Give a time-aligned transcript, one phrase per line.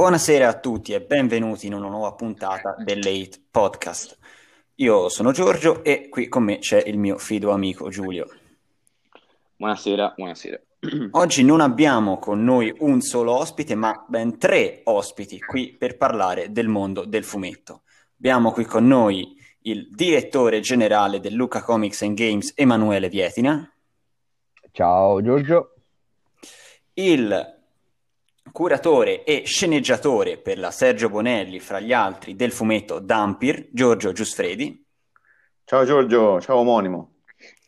[0.00, 4.16] Buonasera a tutti e benvenuti in una nuova puntata dell'Eight Podcast.
[4.76, 8.26] Io sono Giorgio e qui con me c'è il mio fido amico Giulio.
[9.56, 10.58] Buonasera, buonasera.
[11.10, 16.50] Oggi non abbiamo con noi un solo ospite, ma ben tre ospiti qui per parlare
[16.50, 17.82] del mondo del fumetto.
[18.16, 23.70] Abbiamo qui con noi il direttore generale del Luca Comics and Games, Emanuele Vietina.
[24.72, 25.74] Ciao Giorgio.
[26.94, 27.59] Il
[28.52, 34.84] curatore e sceneggiatore per la Sergio Bonelli, fra gli altri, del fumetto Dampir, Giorgio Giusfredi.
[35.64, 37.14] Ciao Giorgio, ciao omonimo.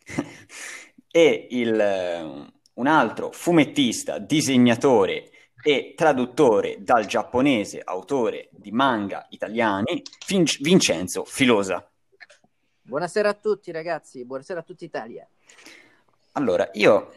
[1.09, 5.29] e il, un altro fumettista, disegnatore
[5.63, 11.87] e traduttore dal giapponese, autore di manga italiani, Vin- Vincenzo Filosa.
[12.81, 15.25] Buonasera a tutti ragazzi, buonasera a tutta Italia.
[16.33, 17.13] Allora, io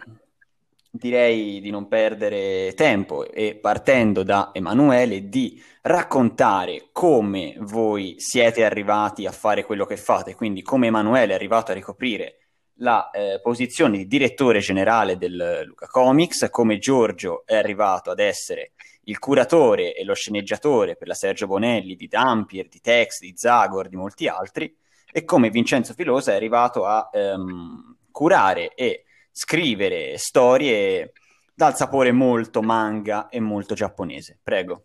[0.97, 9.27] direi di non perdere tempo e partendo da Emanuele di raccontare come voi siete arrivati
[9.27, 12.39] a fare quello che fate, quindi come Emanuele è arrivato a ricoprire
[12.80, 18.72] la eh, posizione di direttore generale del Luca Comics, come Giorgio è arrivato ad essere
[19.05, 23.89] il curatore e lo sceneggiatore per la Sergio Bonelli di Dampier, di Tex, di Zagor,
[23.89, 24.74] di molti altri,
[25.11, 29.06] e come Vincenzo Filosa è arrivato a ehm, curare e
[29.39, 31.12] scrivere storie
[31.55, 34.39] dal sapore molto manga e molto giapponese.
[34.42, 34.84] Prego.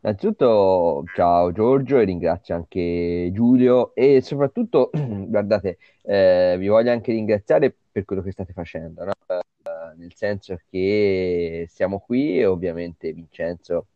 [0.00, 7.76] Innanzitutto ciao Giorgio e ringrazio anche Giulio e soprattutto, guardate, eh, vi voglio anche ringraziare
[7.92, 9.12] per quello che state facendo, no?
[9.26, 13.88] eh, nel senso che siamo qui e ovviamente Vincenzo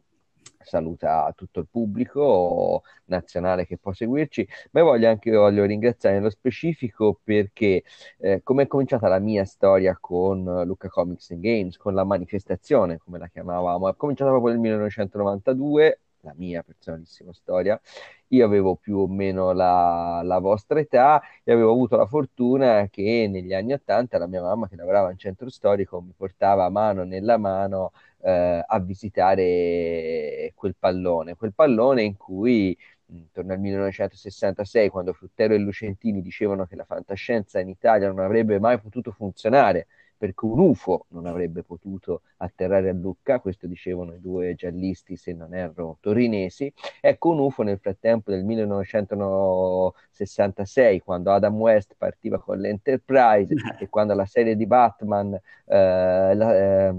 [0.66, 7.18] saluta tutto il pubblico nazionale che può seguirci, ma voglio anche voglio ringraziare nello specifico
[7.22, 7.84] perché
[8.18, 12.98] eh, come è cominciata la mia storia con Luca Comics and Games, con la manifestazione,
[12.98, 17.80] come la chiamavamo, è cominciata proprio nel 1992, la mia personalissima storia,
[18.28, 23.28] io avevo più o meno la, la, vostra età e avevo avuto la fortuna che
[23.30, 27.36] negli anni Ottanta la mia mamma che lavorava in centro storico mi portava mano nella
[27.38, 27.92] mano
[28.22, 32.76] eh, a visitare quel pallone, quel pallone in cui
[33.08, 38.58] intorno al 1966, quando Fruttero e Lucentini dicevano che la fantascienza in Italia non avrebbe
[38.58, 39.86] mai potuto funzionare
[40.16, 45.32] perché un UFO non avrebbe potuto atterrare a Lucca, questo dicevano i due giallisti, se
[45.32, 46.72] non erro, torinesi.
[47.00, 54.14] Ecco, un UFO nel frattempo del 1966, quando Adam West partiva con l'Enterprise e quando
[54.14, 55.34] la serie di Batman...
[55.34, 56.94] Eh, la, eh,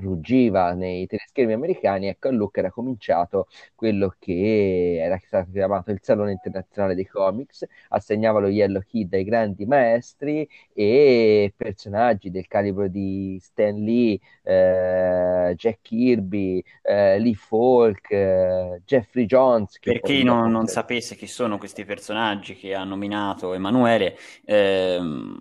[0.00, 6.00] ruggiva nei teleschermi americani, ecco a Lucca era cominciato quello che era stato chiamato il
[6.02, 12.88] Salone Internazionale dei Comics, assegnava lo Yellow Kid ai grandi maestri e personaggi del calibro
[12.88, 19.78] di Stan Lee, eh, Jack Kirby, eh, Lee Falk, eh, Jeffrey Jones.
[19.80, 25.38] per chi non, non sapesse chi sono questi personaggi che ha nominato Emanuele, ehm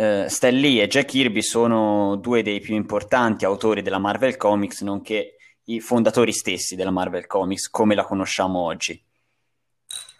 [0.00, 4.82] Uh, Stan Lee e Jack Kirby sono due dei più importanti autori della Marvel Comics,
[4.82, 9.04] nonché i fondatori stessi della Marvel Comics, come la conosciamo oggi.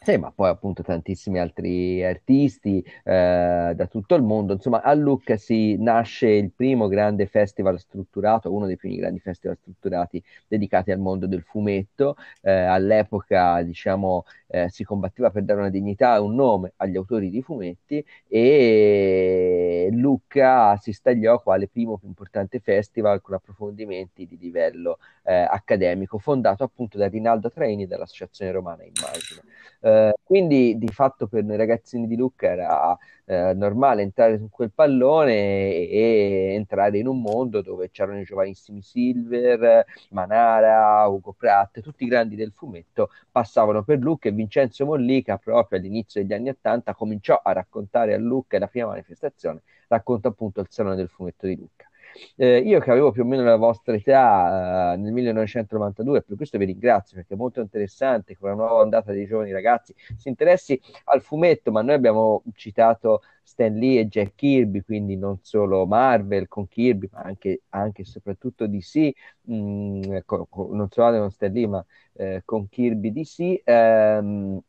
[0.01, 4.55] Sì, ma poi appunto tantissimi altri artisti eh, da tutto il mondo.
[4.55, 9.59] Insomma, a Lucca si nasce il primo grande festival strutturato, uno dei primi grandi festival
[9.61, 12.17] strutturati dedicati al mondo del fumetto.
[12.41, 17.29] Eh, all'epoca, diciamo, eh, si combatteva per dare una dignità e un nome agli autori
[17.29, 24.99] di fumetti e Lucca si stagliò quale primo più importante festival con approfondimenti di livello
[25.25, 29.43] eh, accademico, fondato appunto da Rinaldo Traini dell'Associazione Romana, immagino.
[29.89, 34.71] Eh, quindi di fatto per noi ragazzini di Lucca era eh, normale entrare su quel
[34.71, 41.81] pallone e, e, entrare in un mondo dove c'erano i giovanissimi Silver, Manara, Ugo Pratt,
[41.81, 46.51] tutti i grandi del fumetto passavano per Lucca e Vincenzo Mollica proprio all'inizio degli anni
[46.51, 51.47] Ottanta cominciò a raccontare a Lucca la prima manifestazione, racconta appunto il Salone del Fumetto
[51.47, 51.88] di Lucca.
[52.37, 56.59] Eh, io che avevo più o meno la vostra età eh, nel 1992, per questo
[56.59, 60.81] vi ringrazio perché è molto interessante con la nuova ondata dei giovani ragazzi si interessi
[61.05, 66.49] al fumetto, ma noi abbiamo citato Stan Lee e Jack Kirby, quindi non solo Marvel
[66.49, 67.63] con Kirby, ma anche,
[67.95, 69.11] e soprattutto DC,
[69.43, 71.85] mh, mm, con, con, non solo con Stan Lee, ma
[72.15, 73.63] eh, con Kirby DC.
[73.65, 74.61] Ehm,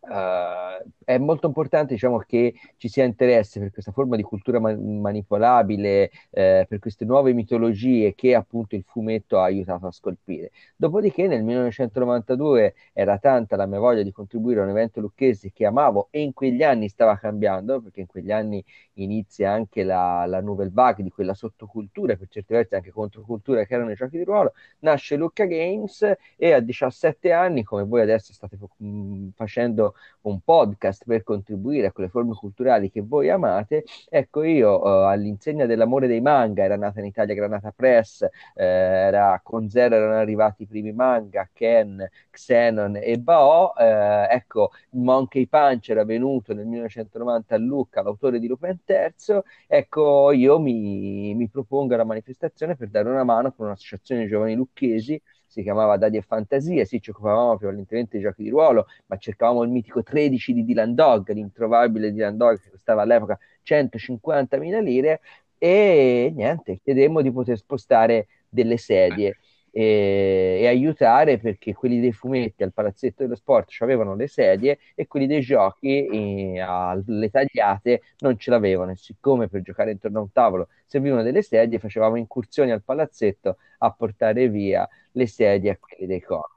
[0.00, 5.00] Uh, è molto importante diciamo, che ci sia interesse per questa forma di cultura man-
[5.00, 10.50] manipolabile, eh, per queste nuove mitologie che appunto il fumetto ha aiutato a scolpire.
[10.76, 15.66] Dopodiché nel 1992 era tanta la mia voglia di contribuire a un evento lucchese che
[15.66, 20.40] amavo e in quegli anni stava cambiando, perché in quegli anni inizia anche la, la
[20.40, 24.24] nouvelle vague di quella sottocultura, per certi versi anche controcultura che erano i giochi di
[24.24, 29.87] ruolo, nasce Lucca Games e a 17 anni, come voi adesso state mh, facendo
[30.22, 35.66] un podcast per contribuire a quelle forme culturali che voi amate, ecco io uh, all'insegna
[35.66, 38.22] dell'amore dei manga, era nata in Italia Granata Press,
[38.54, 44.70] eh, era, con Zero erano arrivati i primi manga, Ken, Xenon e Bao, eh, ecco
[44.90, 51.34] Monkey Punch era venuto nel 1990 a Lucca, l'autore di Lupin III, ecco io mi,
[51.34, 55.20] mi propongo la manifestazione per dare una mano con un'associazione di giovani lucchesi
[55.58, 59.64] si chiamava Dadi e Fantasia, sì, ci occupavamo prevalentemente di giochi di ruolo, ma cercavamo
[59.64, 65.20] il mitico 13 di Dylan Dog, l'introvabile Dylan Dog che costava all'epoca 150.000 lire
[65.58, 69.38] e niente, chiedemmo di poter spostare delle sedie
[69.70, 75.06] e, e, aiutare perché quelli dei fumetti al palazzetto dello sport avevano le sedie e
[75.06, 80.22] quelli dei giochi eh, alle tagliate non ce l'avevano e siccome per giocare intorno a
[80.22, 85.78] un tavolo servivano delle sedie facevamo incursioni al palazzetto a portare via le sedie a
[85.78, 86.56] quelli dei comic.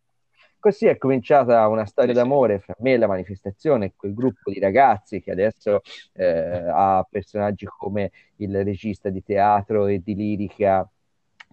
[0.61, 4.59] Così è cominciata una storia d'amore fra me e la manifestazione e quel gruppo di
[4.59, 5.81] ragazzi che adesso
[6.13, 10.87] eh, ha personaggi come il regista di teatro e di lirica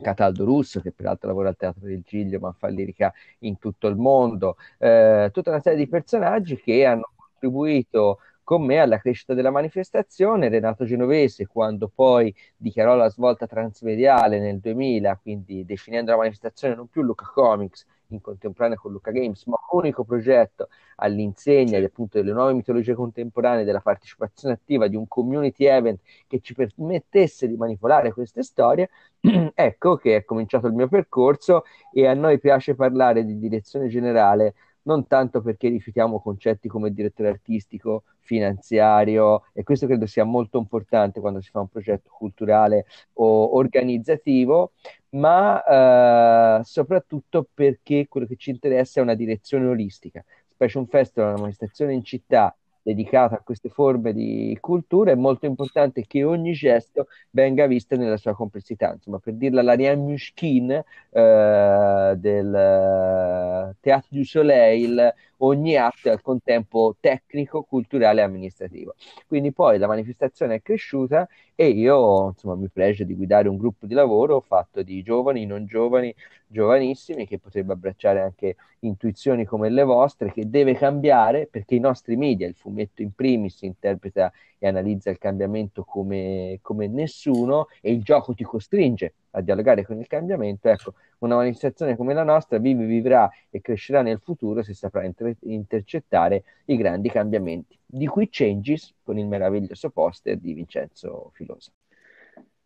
[0.00, 3.96] Cataldo Russo, che peraltro lavora al Teatro del Giglio, ma fa lirica in tutto il
[3.96, 9.50] mondo, eh, tutta una serie di personaggi che hanno contribuito con me alla crescita della
[9.50, 10.48] manifestazione.
[10.48, 16.88] Renato Genovese, quando poi dichiarò la svolta transmediale nel 2000, quindi definendo la manifestazione non
[16.88, 22.54] più Luca Comics, in contemporanea con Luca Games, ma unico progetto all'insegna appunto delle nuove
[22.54, 28.42] mitologie contemporanee, della partecipazione attiva di un community event che ci permettesse di manipolare queste
[28.42, 28.90] storie,
[29.54, 34.54] ecco che è cominciato il mio percorso e a noi piace parlare di direzione generale
[34.82, 41.20] non tanto perché rifiutiamo concetti come direttore artistico, finanziario e questo credo sia molto importante
[41.20, 44.72] quando si fa un progetto culturale o organizzativo,
[45.10, 50.24] ma eh, soprattutto perché quello che ci interessa è una direzione olistica.
[50.48, 52.54] Specie un festival, una manifestazione in città
[52.88, 58.16] dedicata a queste forme di cultura, è molto importante che ogni gesto venga visto nella
[58.16, 58.92] sua complessità.
[58.92, 66.96] Insomma, per dirla l'Ariane Mushkin eh, del uh, Teatro du Soleil, ogni atto al contempo
[67.00, 68.94] tecnico, culturale e amministrativo.
[69.26, 73.86] Quindi poi la manifestazione è cresciuta e io insomma, mi pregio di guidare un gruppo
[73.86, 76.14] di lavoro fatto di giovani, non giovani,
[76.46, 82.16] giovanissimi, che potrebbe abbracciare anche intuizioni come le vostre, che deve cambiare perché i nostri
[82.16, 88.02] media, il fumetto in primis, interpreta e analizza il cambiamento come, come nessuno e il
[88.02, 90.68] gioco ti costringe a dialogare con il cambiamento.
[90.68, 95.36] Ecco, una manifestazione come la nostra vive, vivrà e crescerà nel futuro se saprà inter-
[95.42, 97.78] intercettare i grandi cambiamenti.
[97.84, 101.70] Di qui Changes con il meraviglioso poster di Vincenzo Filosa.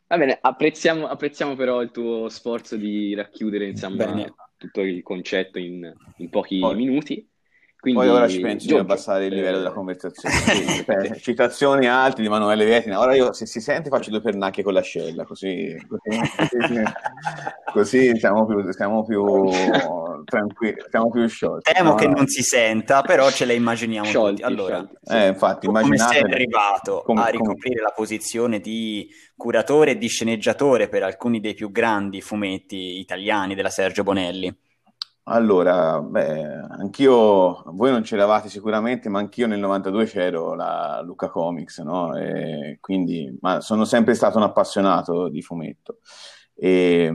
[0.08, 5.90] Va bene, apprezziamo, apprezziamo però il tuo sforzo di racchiudere insomma, tutto il concetto in,
[6.18, 6.76] in pochi Poi.
[6.76, 7.30] minuti.
[7.82, 9.58] Quindi, Poi ora ci penso di abbassare il livello eh...
[9.58, 10.36] della conversazione.
[10.86, 13.00] Cioè, citazioni alte di Emanuele Vietina.
[13.00, 16.82] Ora io, se si sente, faccio due pernacchie con l'ascella, così, così, così,
[17.74, 19.48] così siamo più, siamo più
[20.24, 21.72] tranquilli, siamo più sciolti.
[21.72, 22.14] Temo no, che no.
[22.18, 24.44] non si senta, però ce le immaginiamo sciolti, tutti.
[24.44, 27.88] Allora, eh, infatti, come sei arrivato come, a ricoprire come...
[27.88, 33.70] la posizione di curatore e di sceneggiatore per alcuni dei più grandi fumetti italiani della
[33.70, 34.56] Sergio Bonelli?
[35.26, 36.42] Allora, beh,
[36.80, 42.16] anch'io, voi non c'eravate sicuramente, ma anch'io nel 92 c'ero la Luca Comics, no?
[42.16, 45.98] E quindi, ma sono sempre stato un appassionato di fumetto.
[46.54, 47.08] E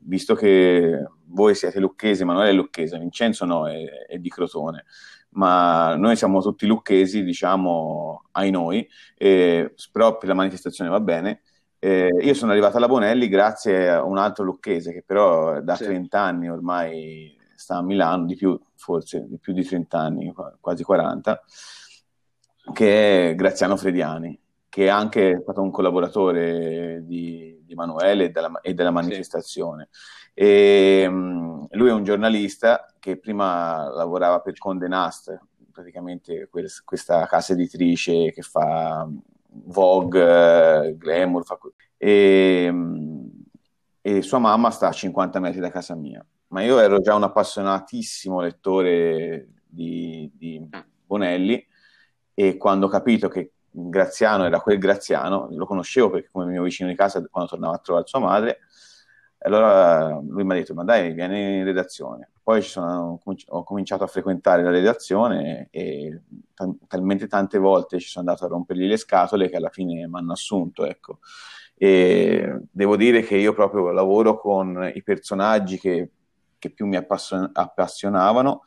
[0.00, 4.84] visto che voi siete lucchesi, Emanuele è lucchese, Vincenzo no, è, è, di Crotone,
[5.30, 11.40] ma noi siamo tutti lucchesi, diciamo, ai noi, e, però per la manifestazione va bene.
[11.82, 15.84] Eh, io sono arrivato alla Bonelli grazie a un altro lucchese che però da sì.
[15.84, 20.82] 30 anni ormai sta a Milano, di più, forse di più di 30 anni, quasi
[20.82, 21.42] 40,
[22.72, 28.60] che è Graziano Frediani, che è anche stato un collaboratore di, di Emanuele e della,
[28.60, 29.88] e della manifestazione.
[29.90, 30.32] Sì.
[30.34, 35.38] E, um, lui è un giornalista che prima lavorava per Conde Nast,
[35.72, 36.48] praticamente
[36.84, 39.08] questa casa editrice che fa
[39.52, 41.58] Vogue, Glamour, fa...
[41.96, 42.72] e,
[44.00, 46.24] e sua mamma sta a 50 metri da casa mia.
[46.48, 50.68] Ma io ero già un appassionatissimo lettore di, di,
[51.06, 51.64] Bonelli
[52.34, 56.88] e quando ho capito che Graziano era quel Graziano, lo conoscevo perché come mio vicino
[56.88, 58.58] di casa quando tornava a trovare sua madre,
[59.42, 62.30] allora lui mi ha detto ma dai vieni in redazione.
[62.42, 66.22] Poi sono, ho cominciato a frequentare la redazione e
[66.54, 70.18] t- talmente tante volte ci sono andato a rompergli le scatole che alla fine mi
[70.18, 70.84] hanno assunto.
[70.84, 71.20] Ecco.
[71.74, 76.10] E devo dire che io proprio lavoro con i personaggi che,
[76.58, 78.62] che più mi appassion- appassionavano.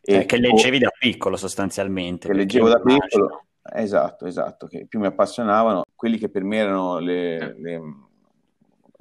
[0.00, 2.28] Eh, che leggevi da piccolo sostanzialmente.
[2.28, 6.98] Che leggevo da piccolo Esatto, esatto, che più mi appassionavano, quelli che per me erano
[6.98, 7.80] le, le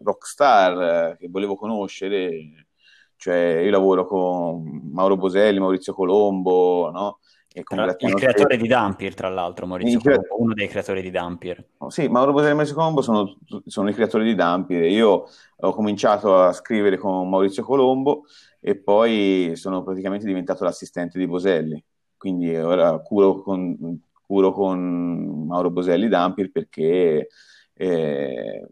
[0.03, 2.67] rockstar eh, che volevo conoscere,
[3.15, 7.19] cioè io lavoro con Mauro Boselli, Maurizio Colombo, no?
[7.51, 8.55] E con tra, il creatore Stella.
[8.61, 11.65] di Dampir, tra l'altro, Maurizio Colombo, uno dei creatori di Dampir.
[11.77, 14.83] Oh, sì, Mauro Boselli e Maurizio Colombo sono, sono, i creatori di Dampir.
[14.83, 15.25] Io
[15.55, 18.25] ho cominciato a scrivere con Maurizio Colombo
[18.59, 21.83] e poi sono praticamente diventato l'assistente di Boselli.
[22.15, 27.29] Quindi ora curo con curo con Mauro Boselli Dampir perché,
[27.73, 28.67] eh,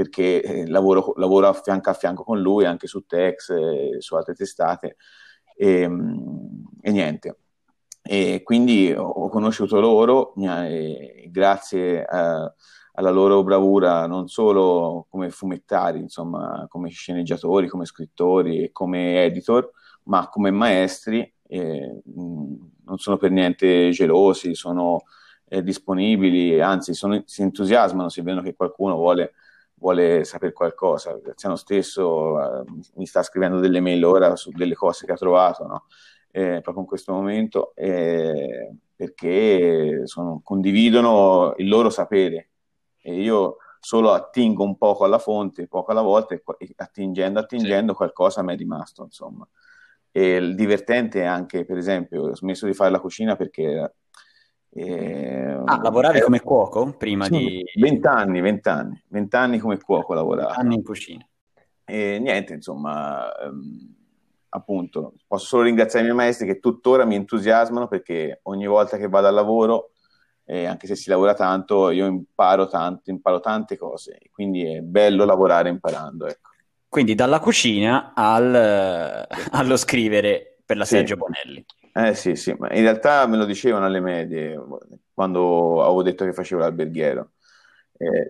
[0.00, 4.14] perché eh, lavoro, lavoro, a fianco a fianco con lui anche su Tex, e su
[4.14, 4.96] altre testate
[5.54, 7.36] e, mm, e niente.
[8.02, 10.32] E quindi ho conosciuto loro
[11.28, 12.50] grazie a,
[12.94, 19.70] alla loro bravura non solo come fumettari, insomma, come sceneggiatori, come scrittori e come editor,
[20.04, 25.02] ma come maestri eh, non sono per niente gelosi, sono
[25.44, 29.34] eh, disponibili, anzi sono, si entusiasmano se vedono che qualcuno vuole,
[29.80, 31.18] vuole sapere qualcosa.
[31.18, 32.64] Graziano stesso eh,
[32.96, 35.86] mi sta scrivendo delle mail ora su delle cose che ha trovato, no?
[36.30, 42.50] eh, proprio in questo momento, eh, perché sono, condividono il loro sapere
[43.00, 46.42] e io solo attingo un poco alla fonte, poco alla volta, e
[46.76, 47.96] attingendo, attingendo, sì.
[47.96, 49.48] qualcosa mi è rimasto, insomma.
[50.12, 53.94] E il divertente è anche, per esempio, ho smesso di fare la cucina perché...
[54.72, 57.64] Eh, ah, lavoravi eh, come cuoco prima sì, di...
[57.74, 60.50] Vent'anni, vent'anni, vent'anni come cuoco lavoravo.
[60.50, 61.26] Anni in cucina.
[61.84, 63.94] E niente, insomma, ehm,
[64.50, 69.08] appunto, posso solo ringraziare i miei maestri che tuttora mi entusiasmano perché ogni volta che
[69.08, 69.90] vado al lavoro,
[70.44, 75.24] eh, anche se si lavora tanto, io imparo tanto, imparo tante cose, quindi è bello
[75.24, 76.48] lavorare imparando, ecco.
[76.88, 81.20] Quindi dalla cucina al, allo scrivere per la Sergio sì.
[81.20, 81.66] Bonelli.
[81.92, 84.58] Eh sì, sì, ma in realtà me lo dicevano alle medie
[85.12, 87.30] quando avevo detto che facevo l'alberghiero.
[87.96, 88.28] Eh,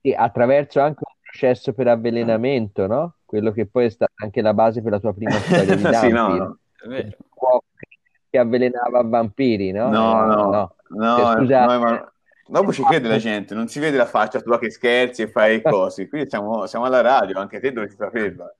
[0.00, 3.16] sì, attraverso anche un processo per avvelenamento, no?
[3.24, 6.08] Quello che poi è stata anche la base per la tua prima storia di sì,
[6.08, 6.58] no, no.
[8.28, 9.88] che avvelenava vampiri, no?
[9.88, 10.74] No, no, no.
[10.88, 12.12] no, cioè, scusate, no ma
[12.52, 15.62] Dopo ci crede la gente, non si vede la faccia tua che scherzi e fai
[15.64, 16.06] cose.
[16.06, 18.56] Qui siamo, siamo alla radio, anche te dovresti saperlo.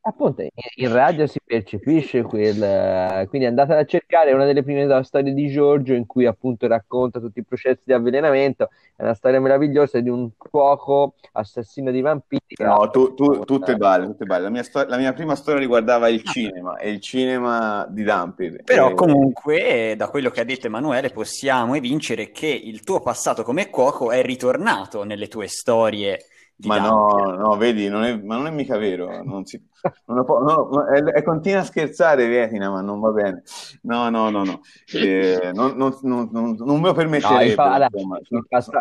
[0.00, 0.08] Eh.
[0.08, 0.42] Appunto,
[0.76, 3.26] in radio si percepisce quel...
[3.28, 7.40] Quindi andate a cercare una delle prime storie di Giorgio in cui appunto racconta tutti
[7.40, 8.70] i processi di avvelenamento.
[8.96, 12.56] È una storia meravigliosa di un cuoco assassino di vampiri.
[12.58, 14.44] No, tu, tu, tutte belle, tutte belle.
[14.44, 18.62] La mia, stor- la mia prima storia riguardava il cinema e il cinema di Dampir.
[18.64, 18.94] Però e...
[18.94, 24.10] comunque, da quello che ha detto Emanuele, possiamo evincere che il tuo passato come cuoco
[24.10, 26.24] è ritornato nelle tue storie
[26.66, 29.22] ma no, no, vedi, non è, ma non è mica vero.
[29.22, 29.62] Non si,
[30.06, 33.42] non può, no, è, è, continua a scherzare Vietina, ma non va bene.
[33.82, 34.60] No, no, no, no.
[34.92, 37.54] Eh, non, non, non, non, me lo permetterei.
[37.54, 37.88] No, allora,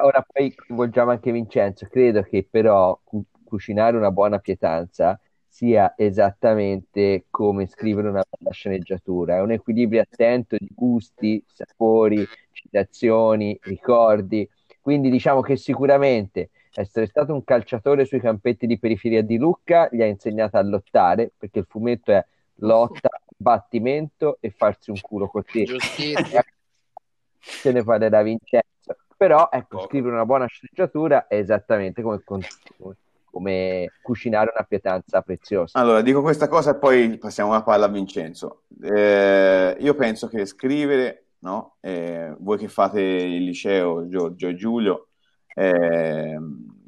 [0.04, 1.88] ora poi coinvolgiamo anche Vincenzo.
[1.88, 9.38] Credo che però cu- cucinare una buona pietanza sia esattamente come scrivere una bella sceneggiatura.
[9.38, 14.50] È un equilibrio attento di gusti, sapori, citazioni, ricordi.
[14.82, 20.02] Quindi diciamo che sicuramente essere stato un calciatore sui campetti di periferia di Lucca gli
[20.02, 22.24] ha insegnato a lottare, perché il fumetto è
[22.58, 25.66] lotta, battimento e farsi un culo così.
[27.40, 28.66] Se ne parlerà Vincenzo.
[29.16, 32.22] Però, ecco, scrivere una buona sceneggiatura è esattamente come,
[33.32, 35.80] come cucinare una pietanza preziosa.
[35.80, 38.66] Allora, dico questa cosa e poi passiamo la palla a Vincenzo.
[38.84, 41.78] Eh, io penso che scrivere, no?
[41.80, 45.07] Eh, voi che fate il liceo, Giorgio e Giulio,
[45.58, 46.38] eh,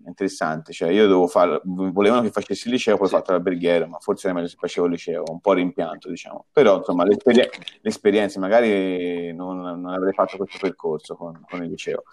[0.06, 0.72] interessante.
[0.74, 4.28] Cioè, io dovevo fare, volevano che facessi il liceo, poi ho fatto l'alberghiero, ma forse
[4.28, 6.46] era meglio se facevo il liceo, un po' rimpianto, diciamo.
[6.52, 7.50] Però, insomma, l'esper-
[7.82, 12.04] l'esperienza, magari non, non, avrei fatto questo percorso con, con il liceo.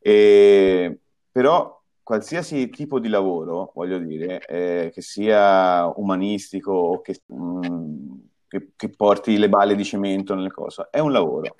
[0.00, 7.66] E, però, qualsiasi tipo di lavoro, voglio dire, eh, che sia umanistico o che, mh,
[7.66, 8.12] mm,
[8.46, 11.56] che, che, porti le balle di cemento nelle cose, è un lavoro.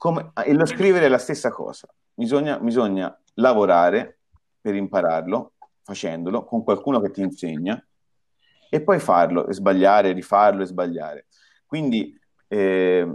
[0.00, 1.86] Come, e lo scrivere è la stessa cosa.
[2.14, 4.20] Bisogna, bisogna lavorare
[4.58, 5.52] per impararlo,
[5.82, 7.86] facendolo, con qualcuno che ti insegna,
[8.70, 11.26] e poi farlo, e sbagliare, rifarlo e sbagliare.
[11.66, 13.06] Quindi eh,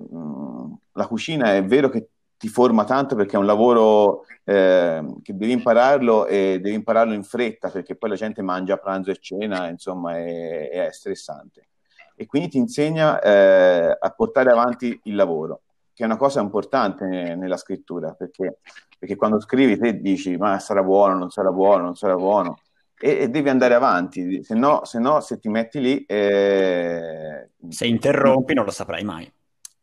[0.91, 5.53] la cucina è vero che ti forma tanto perché è un lavoro eh, che devi
[5.53, 10.19] impararlo e devi impararlo in fretta perché poi la gente mangia pranzo e cena, insomma,
[10.19, 11.69] è, è stressante.
[12.15, 15.61] E quindi ti insegna eh, a portare avanti il lavoro,
[15.95, 18.59] che è una cosa importante nella scrittura, perché,
[18.99, 22.57] perché quando scrivi te dici ma sarà buono, non sarà buono, non sarà buono,
[22.99, 26.05] e, e devi andare avanti, se no, se, no, se ti metti lì...
[26.05, 27.49] Eh...
[27.69, 29.31] Se interrompi non lo saprai mai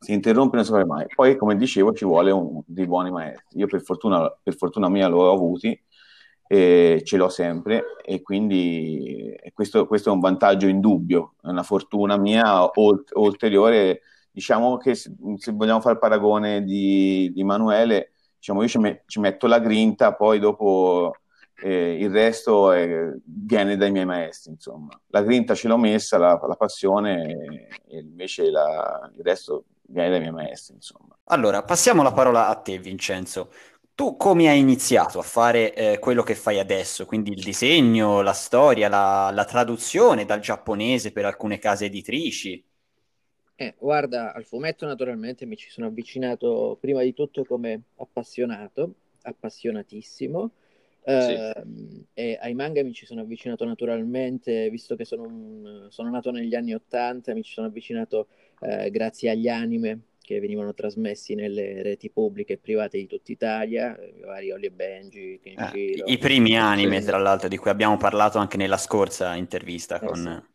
[0.02, 1.07] si interrompe non saprai mai.
[1.14, 3.61] Poi, come dicevo, ci vuole un, dei buoni maestri.
[3.61, 5.81] Io per fortuna, per fortuna mia l'ho avuti,
[6.52, 12.19] e ce l'ho sempre e quindi questo, questo, è un vantaggio indubbio, è una fortuna
[12.19, 14.02] mia olt- ulteriore.
[14.32, 15.12] Diciamo che se,
[15.52, 20.14] vogliamo fare il paragone di, di Emanuele, diciamo io ci, me, ci, metto la grinta,
[20.14, 21.12] poi dopo
[21.62, 24.98] eh, il resto è, viene dai miei maestri, insomma.
[25.08, 30.20] La grinta ce l'ho messa, la, la passione, e invece la, il resto viene dai
[30.20, 31.14] miei maestri, insomma.
[31.24, 33.50] Allora, passiamo la parola a te, Vincenzo.
[33.94, 37.04] Tu come hai iniziato a fare eh, quello che fai adesso?
[37.04, 42.64] Quindi il disegno, la storia, la, la traduzione dal giapponese per alcune case editrici?
[43.62, 50.50] Eh, guarda, al fumetto naturalmente mi ci sono avvicinato prima di tutto come appassionato, appassionatissimo.
[51.04, 52.04] Eh, sì.
[52.14, 56.54] e ai manga mi ci sono avvicinato naturalmente, visto che sono, un, sono nato negli
[56.57, 58.26] anni Ottanta, mi ci sono avvicinato
[58.61, 63.97] eh, grazie agli anime che venivano trasmessi nelle reti pubbliche e private di tutta Italia,
[64.00, 66.07] i vari Oli e Benji, Kenshiro.
[66.07, 70.07] Eh, I primi anime, tra l'altro, di cui abbiamo parlato anche nella scorsa intervista eh,
[70.07, 70.47] con...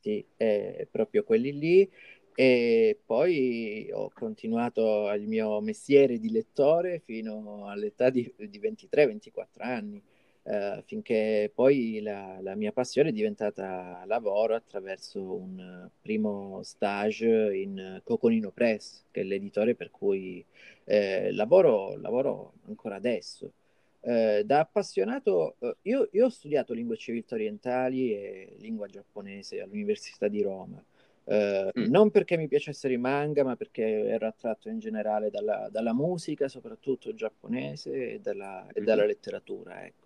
[0.00, 1.90] Sì, sì proprio quelli lì.
[2.34, 10.02] E poi ho continuato il mio mestiere di lettore fino all'età di, di 23-24 anni
[10.44, 18.00] eh, finché poi la, la, mia passione è diventata lavoro attraverso un primo stage in
[18.02, 20.44] Coconino Press, che è l'editore per cui
[20.84, 23.52] eh, lavoro, lavoro, ancora adesso.
[24.00, 30.26] Eh, da appassionato, eh, io, io, ho studiato lingue civiltà orientali e lingua giapponese all'Università
[30.26, 30.82] di Roma.
[31.24, 31.84] Uh, mm.
[31.88, 36.48] Non perché mi piacessero i manga, ma perché ero attratto in generale dalla, dalla musica,
[36.48, 39.84] soprattutto giapponese, e dalla, e dalla letteratura.
[39.84, 40.02] Ecco.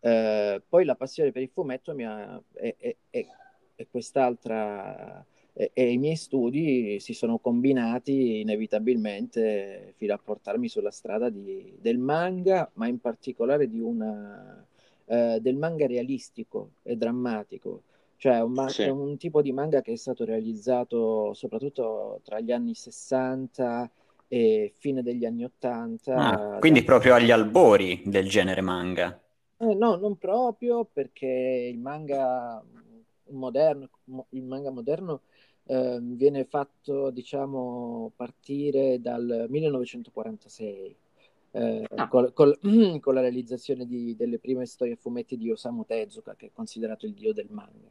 [0.00, 3.26] Eh, poi la passione per il fumetto ha, è, è, è,
[3.74, 10.90] è, quest'altra e, e, i miei studi si sono combinati inevitabilmente fino a portarmi sulla
[10.90, 14.64] strada di, del manga, ma in particolare una,
[15.06, 17.82] eh, del manga realistico e drammatico.
[18.16, 18.82] Cioè un, ma- sì.
[18.82, 23.90] è un tipo di manga che è stato realizzato soprattutto tra gli anni 60
[24.28, 26.14] e fine degli anni 80.
[26.14, 26.86] Ah, quindi da...
[26.86, 29.20] proprio agli albori del genere manga.
[29.58, 32.62] Eh, no, non proprio perché il manga
[33.30, 33.88] moderno,
[34.30, 35.22] il manga moderno
[35.64, 40.96] eh, viene fatto, diciamo, partire dal 1946.
[41.52, 42.08] Eh, ah.
[42.08, 42.58] col, col,
[43.00, 47.06] con la realizzazione di, delle prime storie a fumetti di Osamu Tezuka, che è considerato
[47.06, 47.90] il dio del manga.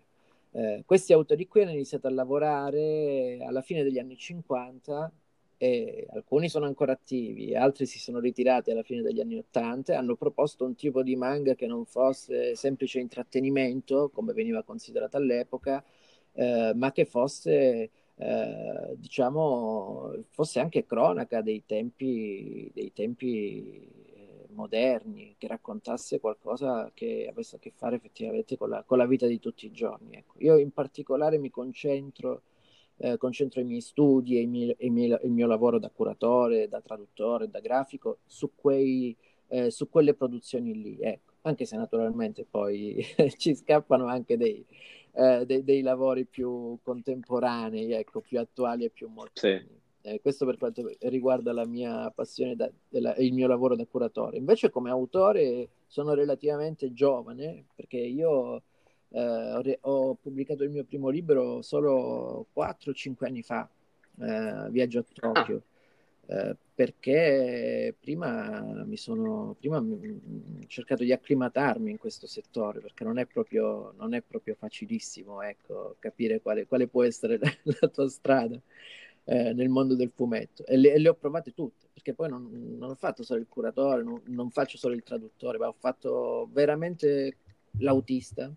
[0.58, 5.12] Eh, questi autori qui hanno iniziato a lavorare alla fine degli anni 50
[5.58, 9.96] e alcuni sono ancora attivi, altri si sono ritirati alla fine degli anni Ottanta e
[9.98, 15.84] hanno proposto un tipo di manga che non fosse semplice intrattenimento, come veniva considerato all'epoca,
[16.34, 24.05] eh, ma che fosse, eh, diciamo, fosse anche cronaca dei tempi, dei tempi
[24.56, 29.28] moderni, che raccontasse qualcosa che avesse a che fare effettivamente con la, con la vita
[29.28, 30.16] di tutti i giorni.
[30.16, 30.36] Ecco.
[30.40, 32.42] Io in particolare mi concentro
[32.98, 36.68] eh, concentro i miei studi e, i miei, i miei, il mio lavoro da curatore,
[36.68, 39.16] da traduttore, da grafico su, quei,
[39.48, 41.34] eh, su quelle produzioni lì, ecco.
[41.42, 43.06] anche se naturalmente poi
[43.38, 44.66] ci scappano anche dei,
[45.14, 49.68] eh, dei, dei, lavori più contemporanei, ecco, più attuali e più moderni.
[49.68, 49.75] Sì.
[50.08, 52.56] Eh, questo per quanto riguarda la mia passione
[52.92, 54.38] e il mio lavoro da curatore.
[54.38, 58.62] Invece come autore sono relativamente giovane perché io
[59.10, 63.68] eh, ho, pubblicato il mio primo libro solo 4-5 anni fa,
[64.20, 65.64] eh, Viaggio a Tokyo.
[66.28, 66.56] Ah.
[66.76, 70.00] Perché prima mi sono prima ho
[70.68, 75.96] cercato di acclimatarmi in questo settore perché non è proprio, non è proprio facilissimo ecco,
[76.00, 78.60] capire quale, quale, può essere la, la tua strada
[79.26, 82.50] eh, nel mondo del fumetto e le, e le, ho provate tutte perché poi non,
[82.78, 86.48] non ho fatto solo il curatore non, non, faccio solo il traduttore ma ho fatto
[86.52, 87.38] veramente
[87.80, 88.52] l'autista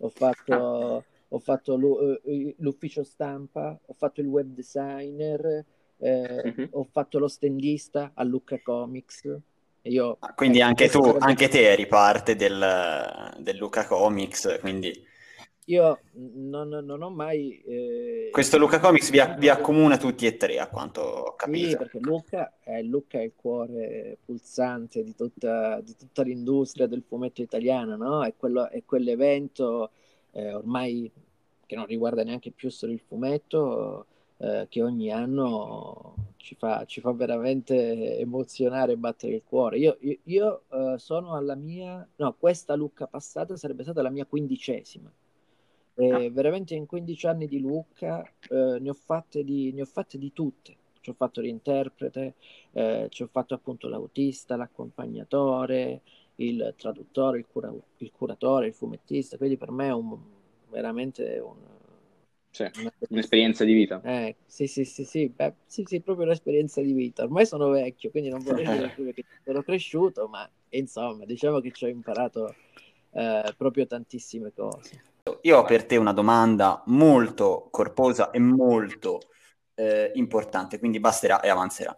[0.00, 5.64] ho fatto, ho fatto eh, l'ufficio stampa, ho fatto il web designer,
[5.98, 6.68] eh, uh-huh.
[6.72, 9.36] ho fatto lo stendista a Lucca Comics.
[9.82, 15.06] Io, ah, quindi anche tu, anche te eri parte del, del Luca Comics, quindi...
[15.68, 17.60] io non, non ho mai...
[17.62, 18.28] Eh...
[18.32, 21.68] Questo Luca Comics vi, vi, accomuna tutti e tre, a quanto ho capito.
[21.68, 27.02] Sì, perché Luca è, Luca è il cuore pulsante di tutta, di tutta l'industria del
[27.06, 28.24] fumetto italiano, no?
[28.24, 29.90] È, quello, è quell'evento
[30.32, 31.10] eh, ormai
[31.66, 34.06] che non riguarda neanche più solo il fumetto,
[34.38, 39.76] eh, che ogni anno ci fa, ci fa, veramente emozionare e battere il cuore.
[39.76, 42.08] Io, io, io eh, sono alla mia...
[42.16, 45.12] No, questa Lucca passata sarebbe stata la mia quindicesima
[46.00, 46.30] e ah.
[46.30, 50.32] veramente in 15 anni di Lucca eh, ne, ho fatte di, ne ho fatte di
[50.32, 50.76] tutte.
[51.00, 52.34] Ci ho fatto l'interprete,
[52.72, 56.02] eh, ci ho fatto appunto l'autista, l'accompagnatore,
[56.36, 59.36] il traduttore, il, cura- il, curatore, il fumettista.
[59.36, 60.16] Quindi per me è un,
[60.70, 61.56] veramente un,
[62.50, 62.70] cioè,
[63.08, 64.00] un'esperienza di vita.
[64.02, 67.24] Eh, sì, sì, sì, sì, beh, sì, sì, proprio un'esperienza di vita.
[67.24, 71.86] Ormai sono vecchio, quindi non vorrei dire che sono cresciuto, ma insomma, diciamo che ci
[71.86, 72.54] ho imparato
[73.12, 75.16] eh, proprio tantissime cose.
[75.42, 79.20] Io ho per te una domanda molto corposa e molto
[79.74, 81.96] eh, importante, quindi basterà e avanzerà.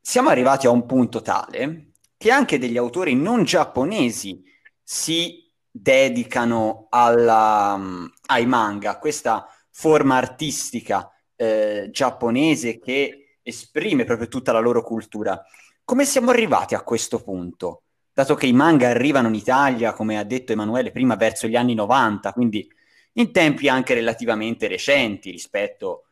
[0.00, 4.42] Siamo arrivati a un punto tale che anche degli autori non giapponesi
[4.82, 14.52] si dedicano alla, um, ai manga, questa forma artistica eh, giapponese che esprime proprio tutta
[14.52, 15.42] la loro cultura.
[15.84, 17.84] Come siamo arrivati a questo punto?
[18.20, 21.74] Dato che i manga arrivano in Italia, come ha detto Emanuele prima, verso gli anni
[21.74, 22.70] 90, quindi
[23.14, 26.04] in tempi anche relativamente recenti rispetto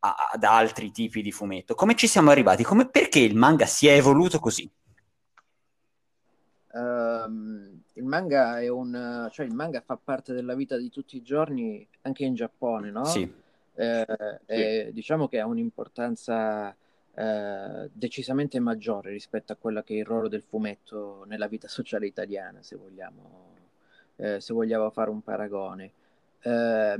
[0.00, 1.74] a, ad altri tipi di fumetto.
[1.74, 2.62] Come ci siamo arrivati?
[2.62, 4.70] Come, perché il manga si è evoluto così?
[6.72, 11.22] Um, il manga è un cioè il manga fa parte della vita di tutti i
[11.22, 13.04] giorni anche in Giappone, no?
[13.04, 13.32] Sì.
[13.76, 14.06] Eh,
[14.46, 14.52] sì.
[14.52, 16.76] E, diciamo che ha un'importanza
[17.16, 22.06] eh, decisamente maggiore rispetto a quella che è il ruolo del fumetto nella vita sociale
[22.06, 23.56] italiana, se vogliamo,
[24.16, 25.92] eh, se vogliamo fare un paragone.
[26.40, 26.94] Eh,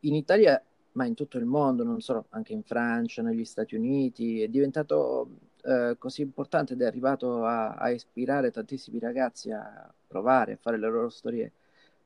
[0.00, 4.42] in Italia, ma in tutto il mondo, non solo, anche in Francia, negli Stati Uniti,
[4.42, 5.28] è diventato
[5.62, 10.78] eh, così importante ed è arrivato a, a, ispirare tantissimi ragazzi a provare a fare
[10.78, 11.52] le loro storie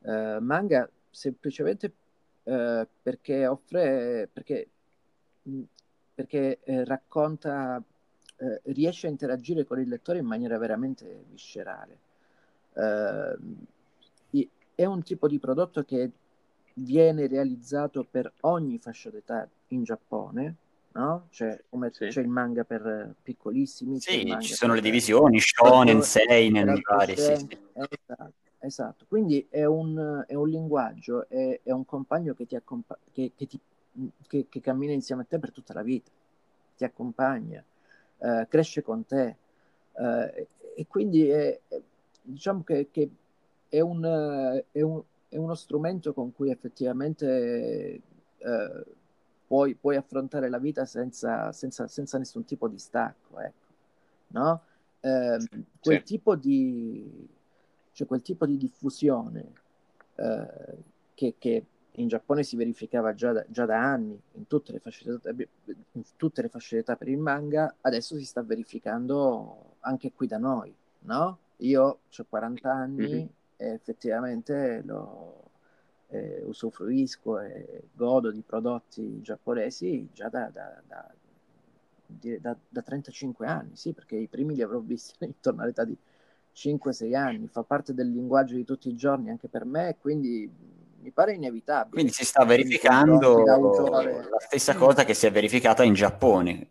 [0.02, 1.92] eh, manga semplicemente
[2.44, 4.68] perché offre, perché
[6.14, 7.82] perché eh, racconta,
[8.36, 11.98] eh, riesce a interagire con il lettore in maniera veramente viscerale.
[12.74, 13.36] Eh,
[14.76, 16.10] è un tipo di prodotto che
[16.74, 20.54] viene realizzato per ogni fascia d'età in Giappone,
[20.92, 21.26] no?
[21.30, 22.08] Cioè, come sì.
[22.08, 24.00] c'è il manga per piccolissimi.
[24.00, 27.58] Sì, ci sono le divisioni, shonen, seinen, vari, sì, sì.
[27.72, 28.32] Esatto,
[28.64, 33.32] esatto, quindi è un, è un linguaggio, è, è, un compagno che ti, accompa- che,
[33.34, 33.60] che ti
[34.26, 36.10] che, che, cammina insieme a te per tutta la vita,
[36.76, 37.64] ti accompagna,
[38.18, 39.36] eh, cresce con te.
[39.92, 41.60] Eh, e quindi è,
[42.20, 43.08] diciamo che, che
[43.68, 44.02] è, un,
[44.72, 48.00] è, un, è, uno strumento con cui effettivamente
[48.38, 48.84] eh,
[49.46, 53.38] puoi, puoi, affrontare la vita senza, senza, senza, nessun tipo di stacco.
[53.38, 53.62] Ecco.
[54.28, 54.62] No?
[55.00, 55.36] Eh,
[55.80, 56.02] quel, sì.
[56.02, 57.28] tipo di,
[57.94, 59.52] cioè quel tipo di diffusione
[60.16, 60.76] eh,
[61.14, 65.04] che, che in Giappone si verificava già da, già da anni in tutte, le fasce
[65.08, 70.26] d'età, in tutte le fasce d'età per il manga, adesso si sta verificando anche qui
[70.26, 71.38] da noi, no?
[71.58, 73.26] Io ho 40 anni mm-hmm.
[73.56, 75.50] e effettivamente lo
[76.08, 81.14] eh, usufruisco e godo di prodotti giapponesi già da, da, da,
[82.40, 85.96] da, da 35 anni, sì, perché i primi li avrò visti intorno all'età di
[86.54, 90.50] 5-6 anni, fa parte del linguaggio di tutti i giorni anche per me, quindi
[91.00, 91.92] mi pare inevitabile.
[91.92, 96.68] Quindi si sta verificando la stessa cosa che si è verificata in Giappone.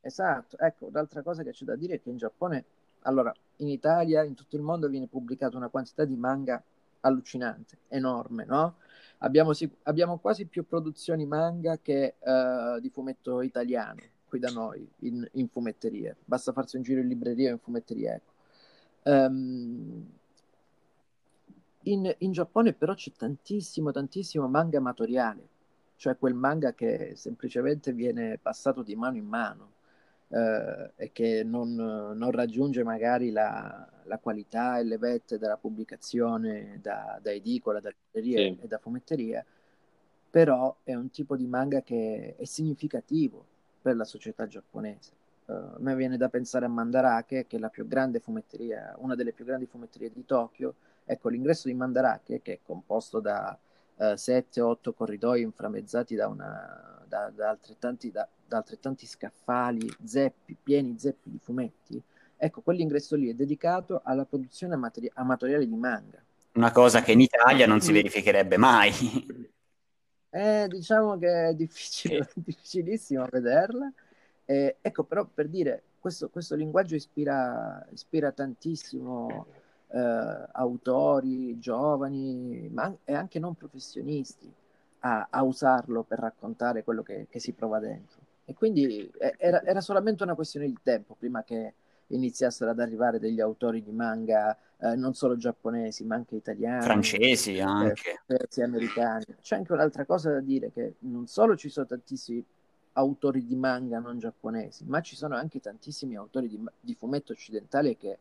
[0.00, 2.64] Esatto, ecco, l'altra cosa che c'è da dire è che in Giappone,
[3.02, 6.62] allora, in Italia, in tutto il mondo viene pubblicata una quantità di manga
[7.00, 8.76] allucinante, enorme, no?
[9.18, 9.52] Abbiamo,
[9.84, 14.00] abbiamo quasi più produzioni manga che uh, di fumetto italiano
[14.30, 16.16] qui da noi in, in, fumetterie.
[16.24, 18.14] Basta farsi un giro in libreria o in fumetteria.
[18.14, 18.29] Ecco.
[19.02, 20.06] Um,
[21.84, 25.48] in, in Giappone però c'è tantissimo, tantissimo manga amatoriale,
[25.96, 29.72] cioè quel manga che semplicemente viene passato di mano in mano
[30.28, 36.78] eh, e che non, non raggiunge magari la, la, qualità e le vette della pubblicazione
[36.82, 38.58] da, da edicola, da libreria sì.
[38.60, 39.44] e da fumetteria,
[40.30, 43.44] però è un tipo di manga che è significativo
[43.80, 45.18] per la società giapponese.
[45.50, 49.14] Uh, a me viene da pensare a Mandarake, che è la più grande fumetteria, una
[49.14, 50.74] delle più grandi fumetterie di Tokyo,
[51.10, 53.58] Ecco, l'ingresso di Mandarake, che è composto da
[53.96, 61.28] eh, 7-8 corridoi inframmezzati da, una, da, da, altrettanti, da, altrettanti, scaffali, zeppi, pieni zeppi
[61.28, 62.00] di fumetti,
[62.36, 66.22] ecco, quell'ingresso lì è dedicato alla produzione amatori- amatoriale di manga.
[66.52, 68.92] Una cosa che in Italia non si verificherebbe mai.
[70.32, 73.92] Eh, diciamo che è difficile, difficilissimo vederla.
[74.50, 79.46] Eh, ecco, però per dire, questo, questo linguaggio ispira, ispira tantissimo
[79.92, 84.52] eh, autori giovani, ma e anche non professionisti
[85.00, 88.18] a, a usarlo per raccontare quello che, che, si prova dentro.
[88.44, 91.74] E quindi eh, era, era, solamente una questione di tempo prima che
[92.08, 97.54] iniziassero ad arrivare degli autori di manga eh, non solo giapponesi, ma anche italiani, francesi
[97.54, 99.26] eh, anche, eh, americani.
[99.40, 102.44] C'è anche un'altra cosa da dire che non solo ci sono tantissimi
[103.00, 107.96] autori di manga non giapponesi, ma ci sono anche tantissimi autori di, di fumetto occidentali
[107.96, 108.18] che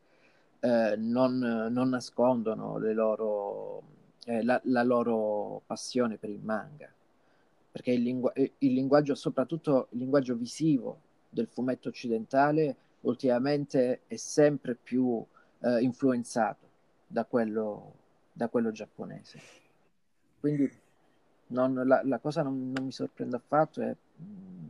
[0.59, 3.83] eh, non, non, nascondono loro,
[4.25, 6.89] eh, la, la, loro passione per il manga,
[7.71, 14.75] perché il, lingu- il, linguaggio, soprattutto il linguaggio visivo del fumetto occidentale, ultimamente è sempre
[14.75, 15.23] più
[15.59, 16.67] eh, influenzato
[17.07, 17.93] da quello,
[18.31, 19.39] da quello giapponese.
[20.39, 20.71] Quindi
[21.47, 23.95] non, la, la, cosa non, non, mi sorprende affatto e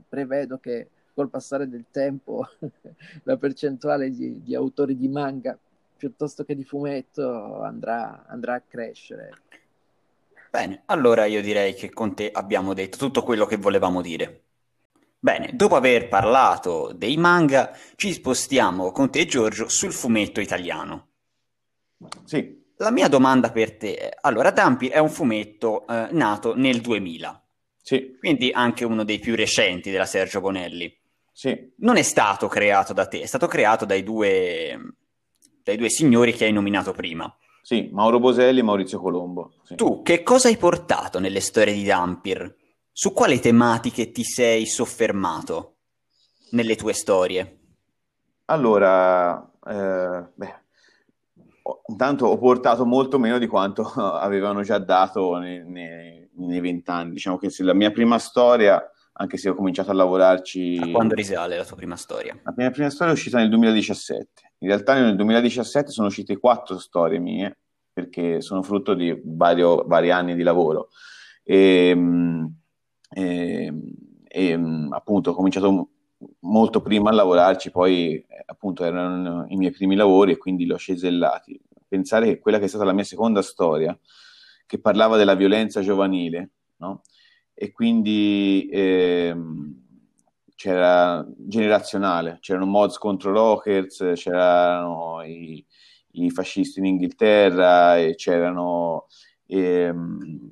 [0.07, 2.47] prevedo che col passare del tempo
[3.23, 5.57] la percentuale di, di autori di manga
[5.97, 9.41] piuttosto che di fumetto andrà, andrà a crescere.
[10.49, 14.43] Bene, allora io direi che con te abbiamo detto tutto quello che volevamo dire.
[15.19, 21.07] Bene, dopo aver parlato dei manga, ci spostiamo con te, Giorgio, sul fumetto italiano.
[22.23, 22.57] Sì.
[22.77, 27.43] La mia domanda per te è, allora, Dampi è un fumetto eh, nato nel 2000.
[27.89, 28.15] Sì.
[28.19, 30.95] Quindi anche uno dei più recenti della Sergio Bonelli.
[31.31, 31.73] Sì.
[31.77, 34.79] Non è stato creato da te, è stato creato dai due
[35.63, 37.35] dai due signori che hai nominato prima.
[37.63, 39.53] Sì, Mauro Boselli e Maurizio Colombo.
[39.63, 39.73] Sì.
[39.73, 42.55] Tu che cosa hai portato nelle storie di Dampir?
[42.91, 45.77] Su quali tematiche ti sei soffermato
[46.51, 47.57] nelle tue storie?
[48.45, 50.55] Allora, eh, beh,
[51.87, 56.18] intanto ho portato molto meno di quanto avevano già dato nei, nei
[56.59, 57.13] vent'anni.
[57.13, 58.83] Diciamo che se la mia prima storia
[59.21, 60.79] anche se ho cominciato a lavorarci...
[60.81, 62.39] A quando risale la tua prima storia?
[62.41, 64.53] La mia prima storia è uscita nel 2017.
[64.59, 67.57] In realtà nel 2017 sono uscite quattro storie mie,
[67.91, 70.87] perché sono frutto di vario, vari anni di lavoro.
[71.43, 71.97] E,
[73.09, 73.73] e,
[74.25, 74.59] e
[74.91, 75.89] appunto ho cominciato
[76.41, 80.77] molto prima a lavorarci, poi appunto erano i miei primi lavori e quindi li ho
[80.77, 81.59] scesellati.
[81.89, 83.97] Pensare che quella che è stata la mia seconda storia,
[84.69, 87.01] che parlava della violenza giovanile, no?
[87.55, 89.81] e quindi ehm,
[90.53, 95.65] c'era generazionale, c'erano mods contro Rockers, c'erano i,
[96.11, 99.07] i fascisti in Inghilterra e c'erano
[99.47, 100.49] ehm,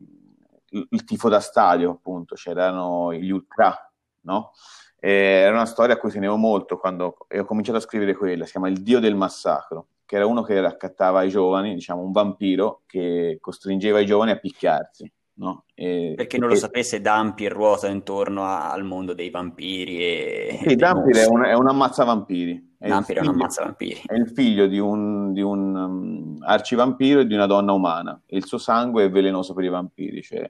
[0.89, 3.77] il, tifo da stadio, appunto, c'erano gli ultra,
[4.21, 4.53] no?
[4.99, 8.67] Era una storia a cui tenevo molto quando ho cominciato a scrivere quella, si chiama
[8.67, 13.37] Il Dio del Massacro, che era uno che raccattava i giovani, diciamo un vampiro che
[13.41, 15.11] costringeva i giovani a picchiarsi.
[15.39, 15.65] No?
[15.75, 19.97] E, Perché non lo sapesse, Dampir ruota intorno a, al mondo dei vampiri.
[19.97, 22.75] E, sì, Dampir è un, è un ammazzavampiri.
[22.79, 24.03] È Dampir è un ammazzavampiri.
[24.05, 28.19] È il figlio di un, di un um, arcivampiro e di una donna umana.
[28.25, 30.23] E il suo sangue è velenoso per i vampiri.
[30.23, 30.49] Cioè,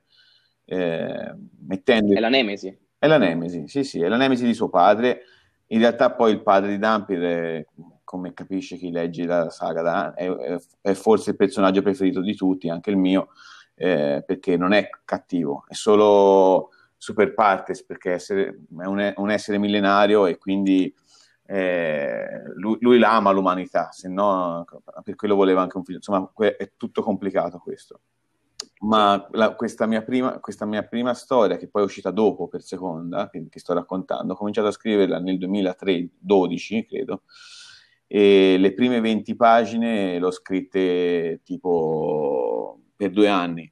[0.65, 2.13] eh, mettendo...
[2.13, 2.77] È la Nemesi.
[2.99, 5.23] È la Nemesi, sì, sì, è la Nemesi di suo padre.
[5.67, 7.65] In realtà poi il padre di Dampir, è,
[8.07, 10.31] come capisce chi legge la saga, è,
[10.79, 13.31] è forse il personaggio preferito di tutti, anche il mio
[13.75, 19.57] eh, perché non è cattivo, è solo super partes perché essere, è un, un, essere
[19.57, 20.91] millenario e quindi
[21.47, 24.65] eh, lui, lui l'ama l'umanità, se no
[25.03, 27.99] per quello voleva anche un figlio, insomma è tutto complicato questo.
[28.79, 32.61] Ma la, questa, mia prima, questa, mia prima, storia, che poi è uscita dopo per
[32.61, 37.23] seconda, che, che sto raccontando, ho cominciato a scriverla nel 2012, credo,
[38.07, 43.71] e le prime 20 pagine l'ho scritte tipo per due anni.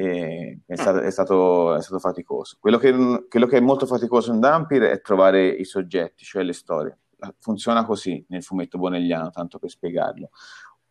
[0.00, 2.56] È, stato, è, stato, è, stato, faticoso.
[2.58, 2.92] Quello che,
[3.28, 6.98] quello che, è molto faticoso in Dampir è trovare i soggetti, cioè le storie.
[7.38, 10.30] Funziona così nel fumetto bonelliano, tanto per spiegarlo.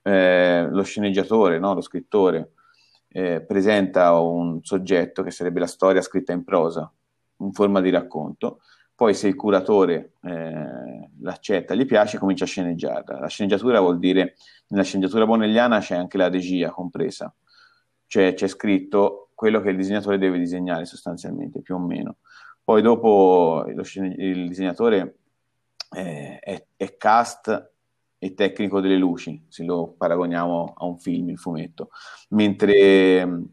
[0.03, 1.73] Eh, lo sceneggiatore, no?
[1.73, 2.51] lo scrittore,
[3.07, 6.91] eh, presenta un soggetto che sarebbe la storia scritta in prosa,
[7.37, 8.59] in forma di racconto.
[8.99, 13.19] Poi, se il curatore eh, l'accetta, gli piace, comincia a sceneggiarla.
[13.19, 14.35] La sceneggiatura vuol dire,
[14.67, 17.33] nella sceneggiatura bonelliana c'è anche la regia compresa
[18.09, 22.17] cioè c'è scritto quello che il disegnatore deve disegnare sostanzialmente, più o meno.
[22.63, 25.17] Poi dopo scen- il disegnatore
[25.91, 27.71] è, è, è, cast
[28.17, 31.91] e tecnico delle luci, se lo paragoniamo a un film, il fumetto,
[32.29, 33.43] mentre,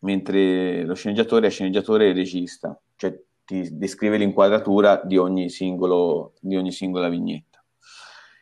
[0.00, 6.54] mentre lo sceneggiatore è sceneggiatore e regista, cioè ti descrive l'inquadratura di ogni, singolo, di
[6.54, 7.64] ogni singola vignetta.